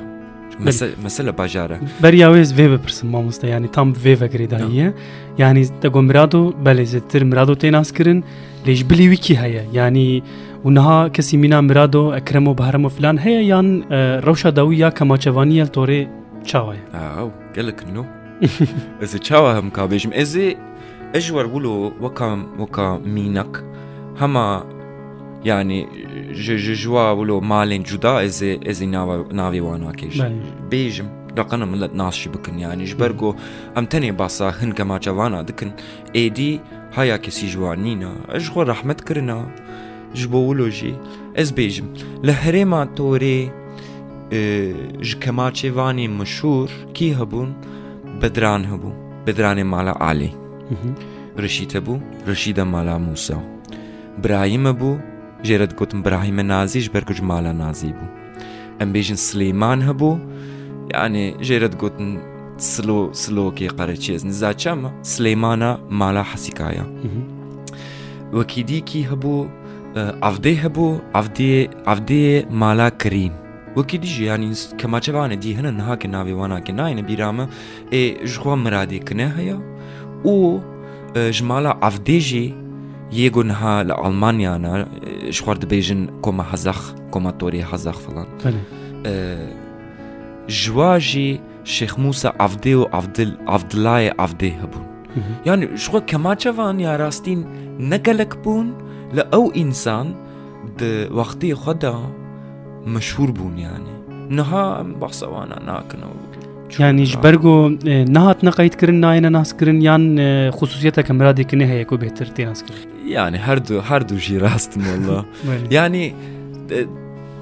Mesela 1.05 1.37
bajara. 1.37 1.79
Beriya 2.03 2.29
wê 2.31 2.41
vê 2.57 2.71
bipirsin 2.73 3.09
mamoste 3.09 3.47
yani 3.47 3.71
tam 3.71 3.93
vê 3.93 4.21
vegredaniye. 4.21 4.93
Yani 5.37 5.65
te 5.81 5.87
got 5.87 6.03
mirado 6.03 6.37
belê 6.65 6.83
zêtir 6.85 7.23
mirado 7.23 7.51
tê 7.53 7.71
naskirin 7.71 8.23
lê 8.65 8.73
ji 8.73 8.89
bilî 8.89 9.07
wî 9.15 9.17
kî 9.17 9.37
heye 9.39 9.65
yani 9.73 10.21
û 10.65 10.75
niha 10.75 11.11
kesî 11.13 11.37
mîna 11.37 11.61
mirado 11.61 12.15
ekremo 12.15 12.57
biheremo 12.57 12.89
filan 12.89 13.17
heye 13.25 13.41
yan 13.43 13.81
e, 13.91 13.95
rewşa 14.21 14.55
dawî 14.55 14.75
ya 14.77 14.91
kemaçevanî 14.91 15.53
yel 15.53 15.67
torê 15.67 16.07
çawa 16.45 16.73
ye. 16.73 16.81
Ew 16.93 17.29
gelek 17.61 17.79
nû. 17.95 18.03
Ez 19.01 19.15
ê 19.15 19.21
çawa 19.21 19.55
hem 19.57 19.67
kabêjim 19.69 20.11
ez 20.13 20.35
ê 20.37 20.57
ez 21.13 21.23
ji 21.23 21.27
werbulo 21.29 21.91
weka 22.01 22.37
weka 22.59 22.99
mînak 23.05 23.63
يعني 25.45 25.87
جواولو 26.33 27.41
مالين 27.41 27.83
جدا 27.83 28.23
ازي 28.25 28.59
ازي 28.69 28.85
ناوي 28.85 29.61
وانا 29.61 29.91
كيش 29.91 30.21
بيجم 30.71 31.07
رقنا 31.39 31.65
من 31.65 31.79
لتناش 31.79 32.27
بكن 32.27 32.59
يعني 32.59 32.83
جبرجو 32.83 33.35
ام 33.77 33.85
تاني 33.85 34.11
باسا 34.11 34.49
هن 34.61 34.71
كما 34.71 34.97
جوانا 34.97 35.41
دكن 35.41 35.71
اي 36.15 36.29
دي 36.29 36.59
هيا 36.93 37.17
كسي 37.17 37.47
جوانينا 37.47 38.15
اجغو 38.29 38.61
رحمت 38.61 39.01
كرنا 39.01 39.45
جبولوجي 40.15 40.95
از 41.37 41.51
بيجم 41.51 41.85
لهريما 42.23 42.85
توري 42.85 43.51
جكماتشي 45.01 45.71
واني 45.71 46.07
مشهور 46.07 46.69
كي 46.93 47.13
هبون 47.15 47.53
بدران 48.21 48.65
هبو 48.65 48.91
بدران 49.27 49.63
مالا 49.63 50.03
علي 50.03 50.29
رشيد 51.39 51.77
هبو 51.77 51.99
رشيد 52.27 52.59
مالا 52.59 52.97
موسى 52.97 53.37
برايم 54.23 54.67
هبو 54.67 54.97
جيرد 55.43 55.71
كوتم 55.71 56.01
براهيم 56.01 56.39
النازي 56.39 56.79
جبركو 56.79 57.13
جمالا 57.13 57.51
نازيبو 57.53 58.05
ام 58.81 58.91
بيجن 58.91 59.15
سليمان 59.15 59.81
هبو 59.81 60.17
يعني 60.91 61.37
جيرد 61.41 61.73
كوتن 61.73 62.21
سلو 62.57 63.13
سلو 63.13 63.51
كي 63.51 63.67
قرأت 63.67 64.01
شيز 64.01 64.25
نزا 64.25 64.57
شاما 64.57 64.91
سليمانا 65.03 65.79
مالا 65.89 66.23
حسيكايا 66.23 67.01
وكيدي 68.33 68.79
كي 68.81 69.05
هبو 69.05 69.47
عفدي 69.97 70.65
هبو 70.65 70.95
عفدي 71.15 71.69
عفدي 71.87 72.45
مالا 72.45 72.89
كريم 72.89 73.33
وەکی 73.77 73.97
دیژی 74.01 74.23
یانی 74.25 74.49
کەما 74.81 74.97
چەوانە 75.05 75.33
دی 75.37 75.53
هەنە 75.55 75.69
نهاکە 75.69 76.05
ناوێ 76.09 76.33
واناکە 76.33 76.71
ناینە 76.79 77.03
بیرامە 77.09 77.45
ئێ 77.93 78.25
ژخوا 78.25 78.55
مرادێکنە 78.57 79.29
هەیە 79.37 79.57
و 80.27 80.59
ژمالا 81.31 81.71
ئەفدێژی 81.81 82.47
yegun 83.11 83.49
ha 83.51 83.81
li 83.87 83.91
Almanya 83.93 84.57
ne 84.57 84.85
ji 85.31 85.43
xwar 85.43 85.55
dibêjin 85.61 86.09
koma 86.21 86.43
hezex 86.43 86.93
koma 87.11 87.31
torê 87.33 87.61
hezex 87.61 87.97
filan 88.05 88.27
ji 90.47 90.69
wa 90.77 90.99
jî 90.99 91.41
Şeyx 91.65 91.97
Musa 91.97 92.29
Avdê 92.39 92.73
û 92.81 92.87
Avdil 92.91 93.31
Avdilayê 93.55 94.11
Avdê 94.23 94.49
hebûn 94.61 94.85
mhm. 95.15 95.31
yani 95.45 95.65
ji 95.67 95.73
xwe 95.75 96.05
kemaçevan 96.05 96.77
ya 96.77 96.99
rastîn 96.99 97.45
ne 97.79 97.97
gelek 97.97 98.33
bûn 98.45 98.67
li 99.15 99.21
ew 99.39 99.47
însan 99.63 100.07
di 100.79 100.91
wextê 101.19 101.49
xwe 101.63 101.81
de 101.81 101.91
meşhûr 102.95 103.29
bûn 103.39 103.55
yani 103.67 103.91
niha 104.37 104.65
em 104.81 105.01
behsa 105.01 105.25
wan 105.33 105.49
nakin 105.67 105.97
ew 106.07 106.28
Yani 106.77 107.05
ji 107.05 107.17
ber 107.23 107.35
got 107.39 107.79
nehatine 107.83 108.51
qeydkirin 108.53 108.99
nayine 109.01 109.29
naskirin 109.33 109.79
yan 109.81 110.03
xsusiyeta 110.53 111.01
ke 111.03 111.13
miradekine 111.13 111.65
heye 111.67 111.85
ku 111.85 111.95
bêtir 111.97 112.29
tê 112.35 112.45
naskirin. 112.45 112.85
Yani 113.07 113.37
her 113.37 113.57
du 113.67 113.81
her 113.81 114.05
du 114.09 114.15
jî 114.17 114.39
rastim 114.41 114.83
valla. 114.85 115.25
Yani 115.71 116.13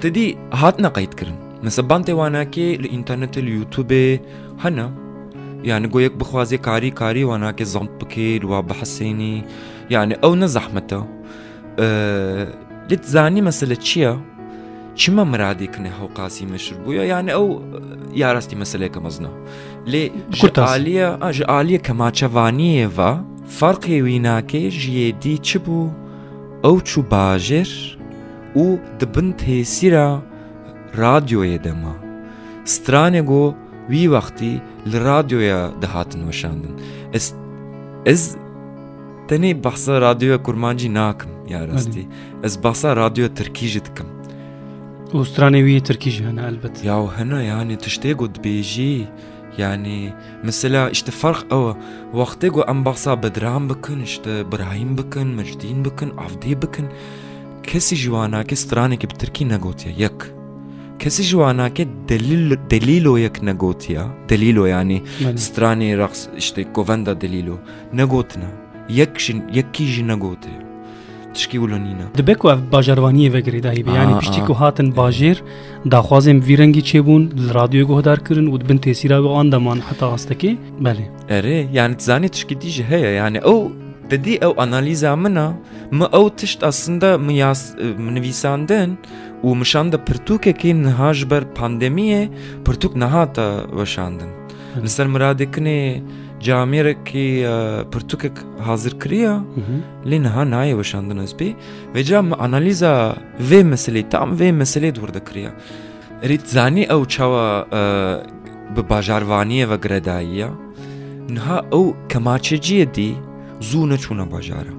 te 0.00 0.14
dî 0.14 0.36
hatine 0.50 0.92
qeydkirin. 0.92 1.34
Mesela 1.62 1.88
bantê 1.88 2.12
wanakê 2.12 2.82
li 2.82 2.88
înternetê 2.88 3.42
li 3.42 3.50
YouTubeê 3.60 4.20
hene 4.62 4.86
yani 5.64 5.86
goyek 5.86 6.12
bixwazê 6.20 6.58
karî 6.58 6.94
karî 6.94 7.22
wanakê 7.22 7.64
zamp 7.64 8.02
bikê 8.02 8.40
wa 8.40 8.68
bihesenî 8.68 9.44
yani 9.90 10.12
ew 10.22 10.40
ne 10.40 10.48
zehmeta. 10.48 11.00
Li 12.90 12.98
zanî 13.02 13.42
mesele 13.42 13.76
çi 13.76 14.00
ye? 14.00 14.14
چمە 15.02 15.24
مراادێکنێ 15.32 15.90
هەوقاسی 15.98 16.44
مشر 16.52 16.74
بووە 16.84 17.04
یانە 17.12 17.30
ئەو 17.36 17.46
یاراستی 18.22 18.56
مەسلەیەکە 18.62 18.98
مەزنە 19.06 19.30
لێ 19.92 20.02
کوردتاالە 20.40 21.06
ئەژ 21.24 21.38
عالیە 21.52 21.80
کەماچەوانیەوە 21.86 23.10
فەرقێوی 23.58 24.18
ناکێ 24.28 24.64
ژیێدی 24.80 25.36
چ 25.46 25.50
بوو 25.64 25.86
ئەو 26.64 26.76
چوو 26.88 27.02
باژێر 27.12 27.70
و 28.62 28.66
دبن 29.00 29.28
تێسیرا 29.40 30.08
رادیۆیە 31.02 31.58
دەما 31.66 31.94
سترانێ 32.74 33.22
گۆ 33.30 33.44
وی 33.90 34.04
وەختی 34.14 34.54
li 34.92 34.98
radyoya 35.10 35.60
dihatin 35.82 36.20
weşandin 36.28 36.74
ez 37.18 37.26
ez 38.12 38.22
tenê 39.28 39.50
behsa 39.64 39.94
radyoya 40.06 40.38
kurmancî 40.46 40.88
nakim 41.00 41.32
ya 41.54 41.62
rastî 41.68 42.02
ez 42.46 42.54
behsa 42.64 42.90
radyoya 43.00 43.30
tirkî 43.38 43.66
jî 43.72 43.80
dikim 43.86 44.08
واسترانيوية 45.14 45.78
تركيجي 45.78 46.24
هنا 46.24 46.48
البت 46.48 46.84
ياو 46.84 47.06
هنا 47.06 47.42
يعني 47.42 47.76
قد 48.18 48.42
بيجي 48.42 49.06
يعني 49.58 50.12
مثلا 50.44 50.90
اشت 50.90 51.10
فرق 51.10 51.54
او 51.54 51.76
وقتيقو 52.14 52.60
امبارسا 52.60 53.14
بدرام 53.14 53.68
بكن 53.68 54.02
اشت 54.02 54.28
براهيم 54.28 54.94
بكن 54.94 55.36
مجدين 55.36 55.82
بكن 55.82 56.18
عفدي 56.18 56.54
بكن 56.54 56.88
كسي 57.62 57.94
جوانا 57.96 58.42
كسترانك 58.42 59.06
بتركي 59.06 59.44
نغوتيا 59.44 59.94
يك 59.98 60.34
كسي 60.98 61.22
جوانا 61.22 61.68
دليل 62.08 62.68
دليلو 62.68 63.16
يك 63.16 63.44
نغوتيا 63.44 64.26
دليلو 64.30 64.66
يعني 64.66 65.02
مالي. 65.24 65.36
ستراني 65.36 65.96
رقص 65.96 66.28
اشت 66.36 66.60
كوفندا 66.60 67.12
دليلو 67.12 67.58
نغوتنا 67.92 68.50
يك 68.90 69.20
يكيجي 69.54 70.02
نغوتيا 70.02 70.67
تشکی 71.34 71.58
ولونینا 71.58 72.06
دبکو 72.18 72.46
اف 72.52 72.58
باجروانی 72.72 73.28
وگری 73.28 73.60
دایی 73.66 73.82
بی 73.82 73.92
یعنی 73.92 74.14
پشتی 74.14 74.40
کو 74.46 74.52
هاتن 74.60 74.90
باجر 74.90 75.36
داخوازم 75.90 76.40
ویرنگی 76.46 76.82
چه 76.82 77.00
بون 77.02 77.30
رادیو 77.54 77.84
گوه 77.86 78.02
دار 78.02 78.20
کرن 78.20 78.48
و 78.48 78.58
بن 78.58 78.78
تیسیرا 78.78 79.22
و 79.22 79.26
آن 79.28 79.50
دمان 79.50 79.80
حتی 79.80 80.06
هستکی 80.06 80.58
بله 80.82 81.10
اره 81.28 81.68
یعنی 81.74 81.94
تزانی 81.94 82.28
تشکی 82.28 82.54
دیجه 82.54 82.84
هیا 82.90 83.10
یعنی 83.20 83.38
او 83.38 83.70
ددی 84.10 84.34
او 84.44 84.60
انالیزا 84.60 85.14
منا 85.16 85.54
ما 85.92 86.06
او 86.12 86.30
تشت 86.30 86.64
اصلا 86.64 87.16
میاس 87.16 87.74
منویساندن 87.98 88.98
و 89.44 89.48
مشان 89.54 89.90
دا 89.90 89.98
پرتوکه 89.98 90.52
که 90.52 90.72
نهاج 90.72 91.24
بر 91.24 91.44
پاندمیه 91.44 92.30
پرتوک 92.64 92.92
نهاتا 92.96 93.66
وشاندن 93.76 94.28
نسر 94.84 95.06
مرادکنه 95.06 96.02
gjamire 96.42 96.94
ki 97.06 97.24
uh, 97.44 97.82
për 97.92 98.04
të 98.10 98.18
kek 98.24 98.40
hazir 98.66 98.94
kria, 99.02 99.36
mm 99.40 99.64
-hmm. 99.64 99.80
li 100.10 100.18
në 100.22 100.32
hanë 100.34 100.56
aje 100.62 100.76
vëshë 100.80 101.00
në 101.06 101.26
zbi, 101.34 101.48
ve 101.94 102.02
gjam 102.04 102.32
analiza 102.38 102.92
ve 103.38 103.62
meseli 103.64 104.02
tam, 104.12 104.36
ve 104.38 104.52
meseli 104.52 104.90
dhur 104.92 105.10
dhe 105.12 105.20
kria. 105.20 105.50
Rit 106.22 106.46
zani 106.52 106.86
au 106.90 107.04
qawa 107.06 107.62
uh, 107.62 108.16
bë 108.74 108.82
bajarvanie 108.88 109.66
vë 109.70 109.78
gredaia, 109.78 110.50
në 111.28 111.58
au 111.72 111.94
kama 112.08 112.38
që 112.38 112.58
gjedi 112.62 113.10
zu 113.60 113.86
në 113.86 113.98
quna 114.06 114.24
bajara. 114.26 114.72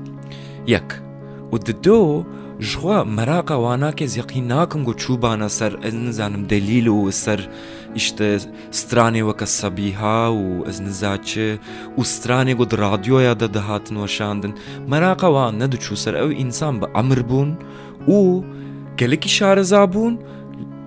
u 1.51 1.57
dhe 1.57 1.73
do, 1.83 2.25
jixwa 2.59 2.99
meraka 3.07 3.53
wanakê 3.55 4.05
zîqî 4.15 4.41
nakim 4.49 4.83
got 4.85 4.99
çûbana 4.99 5.49
ser 5.49 5.73
ez 5.83 5.93
nizanim 5.93 6.49
delîl 6.49 6.87
û 6.87 7.11
ser 7.11 7.49
işte 7.95 8.37
stranê 8.71 9.19
weke 9.31 9.45
sebîha 9.45 10.27
û 10.29 10.69
ez 10.69 10.79
niza 10.81 11.23
çi 11.23 11.59
û 11.97 12.01
stranê 12.01 12.53
got 12.53 12.73
radyoya 12.77 13.39
de 13.39 13.53
dihatin 13.53 13.95
weşandin 13.95 14.53
meraka 14.87 15.27
wan 15.27 15.53
nediçû 15.59 15.95
ser 15.95 16.13
ew 16.13 16.33
însan 16.43 16.81
bi 16.81 16.85
emir 16.99 17.21
bûn 17.29 17.49
û 18.07 18.43
gelekî 18.97 19.29
şareza 19.29 19.83
bûn 19.93 20.17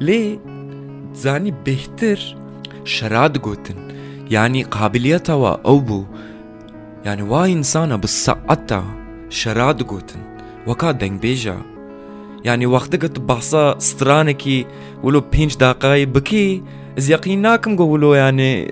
lê 0.01 0.23
zanî 1.14 1.53
bêhtir 1.66 2.20
şera 2.85 3.35
digotin 3.35 3.77
yanî 4.31 4.62
qabiliyeta 4.64 5.33
we 5.43 5.53
ew 5.73 5.81
bû 5.89 6.03
yani 7.05 7.20
wa 7.20 7.43
însana 7.57 8.03
bi 8.03 8.09
saeta 8.09 8.83
şera 9.31 9.79
digotin 9.79 10.23
Vaka 10.67 10.93
dengbêja. 11.01 11.57
Yani 12.45 12.65
wextikê 12.67 13.09
tu 13.09 13.21
behsa 13.29 13.75
stranekî 13.79 14.67
wilo 15.03 15.21
pênc 15.33 15.53
daqayê 15.61 16.07
bikî 16.15 16.63
ez 16.97 17.09
yeqîn 17.09 17.43
nakim 17.43 17.77
got 17.77 17.89
wilo 17.93 18.15
yani 18.15 18.67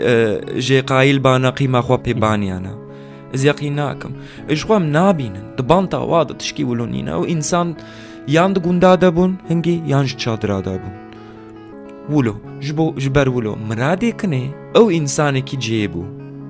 jêqayîl 0.67 1.25
bana 1.25 1.53
qîma 1.55 1.79
xwe 1.83 1.97
pêbaniyana. 2.07 2.73
Ez 3.35 3.45
yeqîn 3.45 3.77
nakim. 3.77 4.13
Ji 4.49 4.55
xwe 4.55 4.75
em 4.77 4.93
nabînin. 4.93 5.45
Di 5.59 5.69
banta 5.69 5.99
wa 6.11 6.29
de 6.29 6.33
tişkî 6.39 6.63
wilo 6.71 6.87
nîne 6.93 7.11
û 7.13 7.27
însan 7.27 7.77
yan 8.29 8.57
di 8.57 8.61
gunda 8.61 9.01
de 9.01 9.17
bûn 9.17 9.33
hingî 9.51 9.83
yan 9.87 10.05
ji 10.05 10.19
çadira 10.19 10.65
de 10.65 10.81
bûn. 10.83 10.95
Wilo 12.15 12.35
ji 12.61 12.77
bo 12.79 12.95
ji 12.99 13.15
ber 13.15 13.25
wilo 13.27 13.57
miradê 13.71 14.17
kine 14.21 14.43
ew 14.75 14.95
însanekî 14.97 15.57
cêbû. 15.57 16.03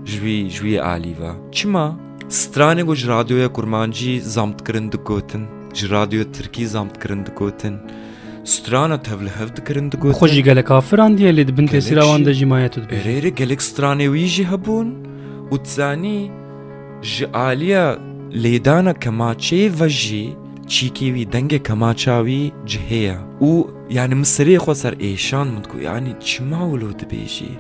Ji 0.07 0.17
wî 0.25 0.51
ji 0.51 0.61
wî 0.63 0.83
alî 0.83 1.09
ve. 1.21 1.31
Çima? 1.53 1.97
Stranê 2.31 2.85
ji 2.97 3.09
radyoya 3.09 3.49
kurmancî 3.53 4.21
zamtkirin 4.23 4.93
digotin 4.93 5.47
ji 5.75 5.91
radyo 5.91 6.25
Tirkî 6.33 6.69
zamtkirin 6.69 7.27
digotin. 7.27 7.77
Strana 8.45 9.03
tev 9.03 9.21
li 9.21 9.29
hev 9.29 9.57
dikirin 9.57 9.93
digot 9.93 10.17
Xwe 10.17 10.29
jî 10.29 10.43
gelek 10.43 10.71
afiran 10.71 11.19
diye 11.19 11.31
lê 11.33 11.47
dibin 11.47 11.67
tesîra 11.67 12.03
wan 12.03 12.25
de 12.27 12.35
cîmayet 12.35 12.77
dibe. 12.77 12.95
Erêrê 12.95 13.29
gelek 13.29 13.61
stranê 13.61 14.05
wî 14.13 14.27
jî 14.27 14.45
hebûn 14.45 14.89
û 15.51 15.63
tizanî 15.63 16.31
ji 17.03 17.27
aliya 17.33 17.99
lêdana 18.33 18.93
kemaçê 18.95 19.81
ve 19.81 19.89
jî 19.89 20.33
çîkê 20.67 21.09
wî 21.15 21.25
dengê 21.33 21.63
kemaça 21.63 22.19
wî 22.27 22.53
cihêya 22.67 23.19
û 23.41 23.67
yani 23.91 24.15
misirê 24.15 24.57
xwe 24.59 24.75
ser 24.75 24.93
êşan 25.01 25.47
min 25.55 25.63
ku 25.63 25.79
yanî 25.79 26.13
çima 26.25 26.61
wilo 26.71 26.91
dibêjî 27.01 27.51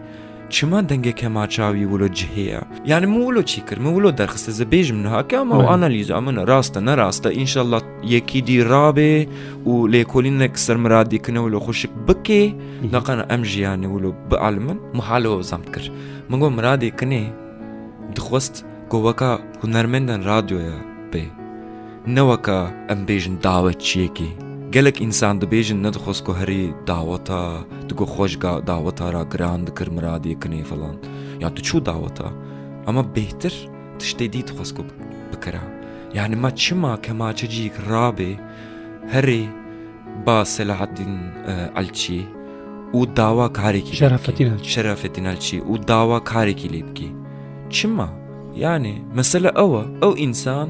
çima 0.50 0.88
dengeke 0.88 1.28
maçavi 1.28 1.80
wilo 1.80 2.08
ciheye. 2.08 2.60
Yani 2.86 3.06
mu 3.06 3.18
wilo 3.20 3.42
çikir, 3.42 3.78
mu 3.78 3.88
wilo 3.94 4.18
derxiste 4.18 4.52
zebêjim 4.52 5.02
nihake 5.02 5.38
ama 5.38 5.58
o 5.58 5.66
analiza 5.68 6.20
min 6.20 6.36
rast 6.46 6.80
ne 6.80 6.96
rast 6.96 7.26
inşallah 7.26 7.80
yekî 8.04 8.46
dî 8.46 8.68
rabe 8.68 9.26
û 9.66 9.72
lêkolînek 9.94 10.50
sermiradî 10.58 11.18
kine 11.22 11.38
wilo 11.38 11.60
xuşik 11.60 11.90
bike 12.08 12.52
neqana 12.92 13.26
em 13.30 13.42
jiyanê 13.42 13.88
wilo 13.94 14.14
bialimin 14.30 14.80
mihalo 14.94 15.42
zam 15.42 15.62
kir. 15.74 15.92
Min 16.28 16.40
got 16.40 16.52
miradê 16.52 16.90
kinê 17.00 17.24
dixwest 18.16 18.64
got 18.90 19.00
weka 19.02 19.38
hunermendan 19.60 20.24
radyoya 20.24 20.74
bê. 21.12 21.24
Ne 22.06 22.20
weka 22.20 22.70
em 22.88 23.06
bêjin 23.06 23.42
dawetçiyekî. 23.42 24.49
gelek 24.74 24.96
insan 25.06 25.36
dibêjin 25.40 25.78
nedixwaz 25.82 26.20
ku 26.26 26.32
herî 26.40 26.64
daweta 26.90 27.42
tu 27.88 27.92
gu 27.98 28.06
xweşga 28.14 28.52
daweta 28.70 29.06
ra 29.16 29.22
giran 29.32 29.60
dikir 29.66 29.88
miradê 29.96 30.32
kinê 30.42 30.62
falan 30.64 30.94
ya 31.40 31.54
tu 31.54 31.62
çu 31.62 31.86
davata, 31.86 32.26
ama 32.86 33.00
bêhtir 33.16 33.54
tiştê 34.00 34.26
dî 34.32 34.32
dixwaz 34.46 34.70
ku 34.74 34.82
bikira 35.32 35.62
yani 36.14 36.36
ma 36.36 36.54
çima 36.56 37.02
kemaçe 37.02 37.48
cîyek 37.48 37.72
rabê 37.90 38.32
herê 39.14 39.42
ba 40.26 40.44
Selahattin 40.44 41.14
Alçî 41.76 42.20
e, 42.20 42.24
û 42.96 43.16
dawa 43.16 43.52
karekî 43.52 43.96
Şerafettin 44.62 45.24
Alçî 45.26 45.56
û 45.70 45.88
dawa 45.88 46.24
karekî 46.32 46.68
lê 46.68 46.80
bikî 46.90 47.08
çima 47.70 48.08
yani 48.56 49.02
mesela 49.14 49.48
ew 49.48 49.62
o 50.06 50.16
e, 50.16 50.20
insan 50.20 50.68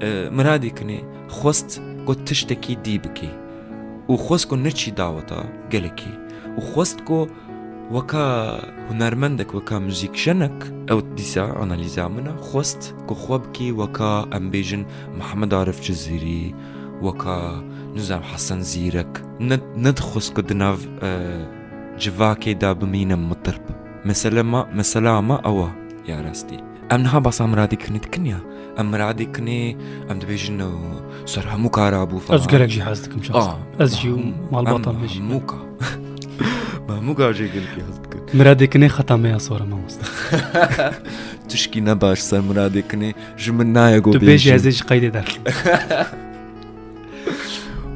e, 0.00 0.06
miradê 0.36 0.70
kinê 0.78 0.98
xwest 1.38 1.80
got 2.08 2.18
tiştekî 2.30 2.74
dî 2.84 2.96
bike 3.04 3.30
û 4.10 4.12
xwest 4.26 4.44
ku 4.50 4.56
nirçî 4.66 4.90
daweta 5.02 5.40
gelekî 5.72 6.12
û 6.58 6.60
xwest 6.72 6.98
ku 7.08 7.18
weka 7.96 8.26
hunermendek 8.88 9.50
weka 9.56 9.76
müzîkjenek 9.86 10.56
ew 10.92 11.00
dîsa 11.18 11.44
analîza 11.64 12.06
min 12.16 12.26
e 12.32 12.34
xwest 12.46 12.80
ku 13.08 13.14
xwe 13.22 13.36
bikî 13.44 13.66
weka 13.80 14.12
em 14.38 14.44
bêjin 14.54 14.82
Mihemed 15.18 15.52
Arif 15.60 15.78
Cizîrî 15.88 16.42
weka 17.06 17.38
nizem 17.96 18.22
Hesen 18.32 18.60
Zîrek 18.72 19.12
nedxwest 19.86 20.30
ku 20.36 20.40
di 20.48 20.56
nav 20.62 20.78
civakê 22.02 22.52
da 22.62 22.68
bimînim 22.80 23.20
mitirb 23.30 23.64
meselema 24.10 24.60
mesela 24.80 25.22
ma 25.28 25.36
ew 25.50 25.60
e 25.66 25.70
ya 26.12 26.18
rastî. 26.24 26.58
ام 26.92 27.02
نها 27.02 27.18
بس 27.18 27.40
ام 27.40 27.54
رادي 27.54 27.76
كني 27.76 27.98
تكنيا 27.98 28.38
ام 28.80 28.94
رادي 28.94 29.24
کنی 29.24 29.76
ام 30.10 30.18
دبيجن 30.18 30.78
صرح 31.26 31.54
موكا 31.56 31.90
رابو 31.90 32.18
فا 32.18 32.34
ازقرك 32.34 32.68
جي 32.68 32.82
حازتك 32.82 33.16
مش 33.18 33.30
اه 33.30 33.58
ازجيو 33.80 34.16
مع 34.52 34.60
البطل 34.60 34.92
بيجي 34.92 35.20
موكا 35.20 35.58
ما 36.88 37.00
موكا 37.00 37.32
جي 37.32 37.44
قلت 37.48 37.64
حازتك 37.68 38.34
مرادی 38.34 38.66
کنی 38.66 38.88
ختم 38.88 39.26
يا 39.26 39.38
صورة 39.38 39.62
ما 39.64 39.76
مست 39.76 40.00
تشکی 41.48 41.80
نباش 41.80 42.18
سر 42.18 42.40
مرادی 42.40 42.82
کنی 42.82 43.08
جمن 43.14 43.14
كني 43.14 43.14
جمنا 43.62 43.90
يا 43.90 44.00
قوبي 44.00 44.18
تبيجي 44.18 44.54
ازيج 44.54 44.82
قيدي 44.82 45.08
دار 45.08 45.24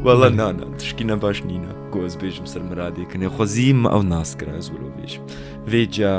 وەڵە 0.07 0.29
نانە 0.39 0.67
تشکینە 0.81 1.17
باش 1.25 1.39
نینە 1.49 1.73
گۆز 1.95 2.15
بێژم 2.21 2.47
سەرمەرادێکنێ 2.53 3.29
خۆزیمە 3.37 3.89
ئەو 3.93 4.03
ناسکرا 4.13 4.59
زۆرۆ 4.69 4.89
بێژم 4.97 5.23
وێجا 5.71 6.15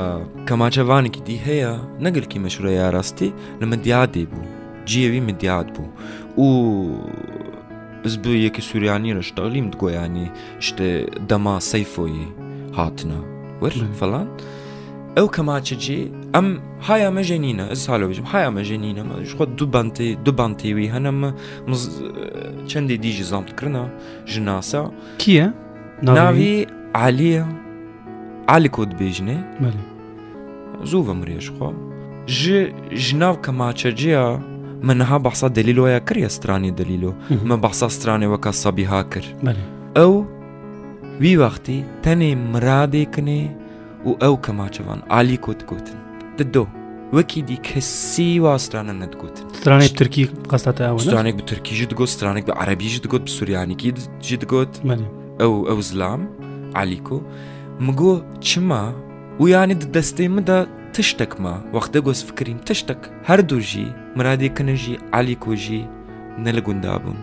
کەماچەوانێکی 0.48 1.22
دی 1.26 1.36
هەیە 1.46 1.72
نەگرکی 2.04 2.42
مەشورە 2.44 2.72
یاراستی 2.80 3.30
لە 3.60 3.66
مەدیادێ 3.72 4.24
بوو 4.32 4.46
جیێوی 4.88 5.22
مدیات 5.28 5.68
بوو 5.74 5.88
و 6.44 8.06
بو 8.22 8.30
یەکی 8.46 8.62
سووریانی 8.68 9.14
ڕشتەغلیم 9.20 9.66
گۆیانی 9.82 10.26
شتێ 10.66 10.90
دەما 11.30 11.56
سەیفۆیی 11.70 12.26
هاتنە 12.78 13.18
وەرلم 13.62 13.92
فەلان؟ 14.00 14.28
ئەو 15.18 15.26
کەماچەجێ 15.36 16.00
ئەم 16.36 16.48
هایامە 16.88 17.22
ژێنینە 17.28 17.64
ساالۆژم 17.84 18.26
هایامە 18.32 18.62
ژێنینەمە 18.68 19.14
خۆ 19.38 19.44
دو 19.58 19.66
بانتێ 19.74 20.06
دو 20.26 20.32
بانتێوی 20.40 20.88
هەنەمە 20.94 21.30
چەندی 22.70 22.96
دیژی 23.04 23.24
زامتکردە 23.30 23.84
ژناسا 24.32 24.82
کیە؟ 25.22 25.46
ناوی 26.18 26.54
عالیە 27.02 27.44
عالی 28.52 28.70
کۆت 28.76 28.90
بێژنێ 28.98 29.38
زوو 30.90 31.02
بە 31.06 31.14
مرێژخوا 31.20 31.70
ji 33.04 33.14
nav 33.22 33.34
kemaçeciya 33.44 34.26
min 34.88 34.96
niha 35.02 35.18
behsa 35.26 35.46
delîloya 35.58 36.00
kiriye 36.08 36.30
stranî 36.36 36.70
delîlo 36.80 37.10
mhm. 37.30 37.46
me 37.50 37.56
behsa 37.64 37.86
stranê 37.96 38.28
weka 38.34 38.52
sabîha 38.64 39.02
kir 39.12 39.24
ew 40.06 40.14
wî 41.22 41.32
wextî 41.44 41.78
tenê 42.04 42.32
miradê 42.54 43.04
kinê 43.14 43.40
و 44.06 44.10
ئەو 44.22 44.34
کەماچەوان 44.46 45.00
عالی 45.10 45.36
کۆت 45.46 45.60
گوتن 45.70 45.98
ددۆ 46.38 46.64
وەکی 47.16 47.40
دی 47.48 47.58
کەسی 47.68 48.30
واسترانە 48.44 48.94
نەتگوتن 49.02 49.46
سترانێک 49.60 49.92
ترکی 49.98 50.24
قستاتە 50.52 50.80
ئەوستانێک 50.90 51.34
بە 51.40 51.44
ترکیژ 51.50 51.78
دگوت 51.92 52.08
سترانێک 52.16 52.44
بە 52.48 52.52
عربیژ 52.62 52.94
دگوت 53.04 53.22
بە 53.26 53.30
سوریانێکی 53.36 53.90
جی 54.26 54.36
دگوت 54.42 54.72
ئەو 55.40 55.52
ئەو 55.68 55.80
زلام 55.90 56.22
علیکۆ 56.80 57.18
مگۆ 57.86 58.12
چما 58.48 58.82
ویانی 59.42 59.76
دەستەی 59.96 60.28
مدا 60.36 60.58
تشتێکمە 60.94 61.54
وەختە 61.76 61.98
گۆس 62.06 62.20
فکرین 62.28 62.58
تشتێک 62.68 63.00
هەردووژی 63.28 63.86
مرادێکنەژی 64.18 64.94
علی 65.18 65.36
کۆژی 65.44 65.84
نە 66.44 66.50
لە 66.56 66.60
گوندا 66.66 66.94
بوون 67.02 67.18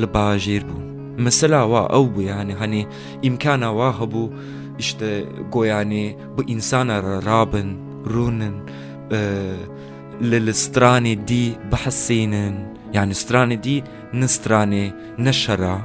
لە 0.00 0.06
باژێر 0.14 0.62
بوون 0.68 0.86
مەسەلا 1.24 1.62
وا 1.72 1.82
ئەو 1.94 2.04
بوویانە 2.14 2.54
هەنێ 2.62 2.82
ئیمکانە 3.24 3.70
وا 3.78 3.90
هەبوو 4.00 4.26
işte 4.78 5.24
goyanî 5.52 6.16
bu 6.38 6.42
insana 6.44 7.02
re 7.02 7.24
rabin 7.24 7.68
rûnin 8.14 8.54
li 10.22 10.46
li 10.46 10.50
stranê 10.50 11.28
dî 11.28 11.52
bihisînin 11.72 12.54
yani 12.94 13.12
stranê 13.12 13.62
dî 13.62 13.82
ni 14.12 14.24
stranê 14.24 14.90
ne 15.18 15.32
şera 15.32 15.78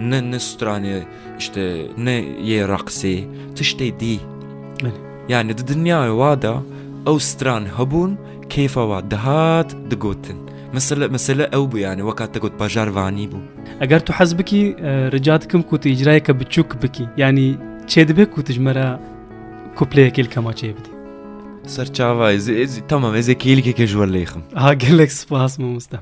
ne 0.00 0.30
ne 0.30 0.36
stranê 0.36 1.00
işte 1.38 1.86
ne 1.98 2.16
yê 2.44 2.74
raqsê 2.74 3.24
tiştê 3.56 4.00
dî 4.00 4.18
yani 5.28 5.58
di 5.58 5.62
dinyayê 5.62 6.10
wa 6.14 6.42
da 6.42 6.62
ew 7.06 7.20
stran 7.20 7.64
hebûn 7.78 8.16
kêfa 8.50 8.82
wa 8.92 9.10
dihat 9.10 9.76
digotin 9.90 10.36
مثل 10.76 11.00
مثل 11.16 11.38
ئەو 11.54 11.64
بوو 11.70 11.78
یانە 11.86 12.02
وەکات 12.08 12.30
دەگوت 12.36 12.54
بەژارڤانی 12.60 13.26
بوو 13.32 13.44
ئەگەر 13.82 14.00
تو 14.06 14.10
حەز 14.18 14.30
بکی 14.38 14.60
ڕجاتکم 15.14 15.62
کوتی 15.70 15.88
ئیجرایەکە 15.92 16.32
بچووک 16.40 16.70
بکی 16.82 17.04
ینی 17.22 17.48
Çedibe 17.86 18.30
kutujmera 18.30 19.00
kupleyek 19.74 20.18
ilk 20.18 20.36
ama 20.36 20.52
çebdi. 20.56 20.88
Serçava 21.66 22.32
ez 22.32 22.78
tamam 22.88 23.14
ez 23.14 23.28
ekilik 23.28 23.66
ekejur 23.66 24.06
leyhim. 24.06 24.42
Ha 24.54 24.74
gelek 24.74 25.12
spas 25.12 25.58
mı 25.58 25.66
mustam. 25.66 26.00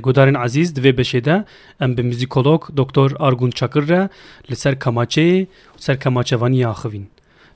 گودارین 0.00 0.36
عزیز 0.36 0.74
دوی 0.74 0.92
بشیده 0.92 1.44
ام 1.80 1.94
به 1.94 2.02
موزیکولوگ 2.02 2.60
دکتر 2.76 3.16
آرگون 3.16 3.50
چکر 3.50 3.80
را 3.80 4.08
لسر 4.50 4.74
کماچه 4.74 5.46
سر 5.76 6.36
وانی 6.36 6.64
آخوین 6.64 7.06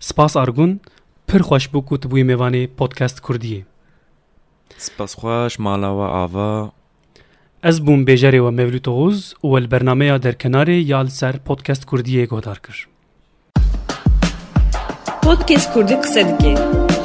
سپاس 0.01 0.37
آرگون 0.37 0.81
پر 1.29 1.39
خوش 1.39 1.69
بو 1.69 1.83
کت 1.87 2.07
بوی 2.07 2.23
میوانی 2.23 2.67
پودکست 2.67 3.23
کردیه 3.29 3.67
سپاس 4.77 5.15
خوش 5.15 5.61
مالا 5.61 5.97
و 5.97 6.01
آوا 6.01 6.73
از 7.63 7.85
بوم 7.85 8.05
بیجاری 8.05 8.39
و 8.39 8.51
مولود 8.51 8.89
اوز 8.89 9.35
و 9.43 9.47
البرنامه 9.47 10.19
در 10.19 10.33
کنار 10.33 10.69
یا 10.69 11.03
لسر 11.03 11.37
پودکست 11.37 11.87
کردیه 11.91 12.27
گودار 12.27 12.59
کر 12.59 12.87
پودکست 15.23 15.75
کردی 15.75 15.95
قصدگی 15.97 16.57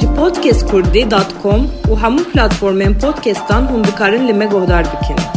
Ki 0.05 0.11
podcast 0.15 0.63
kurdi.com 0.71 1.63
u 1.91 1.95
hamu 2.03 2.21
platformën 2.33 2.93
podcasttan 3.05 3.71
hundikarën 3.73 4.29
li 4.29 4.37
gohdar 4.53 4.91
bikin. 4.93 5.34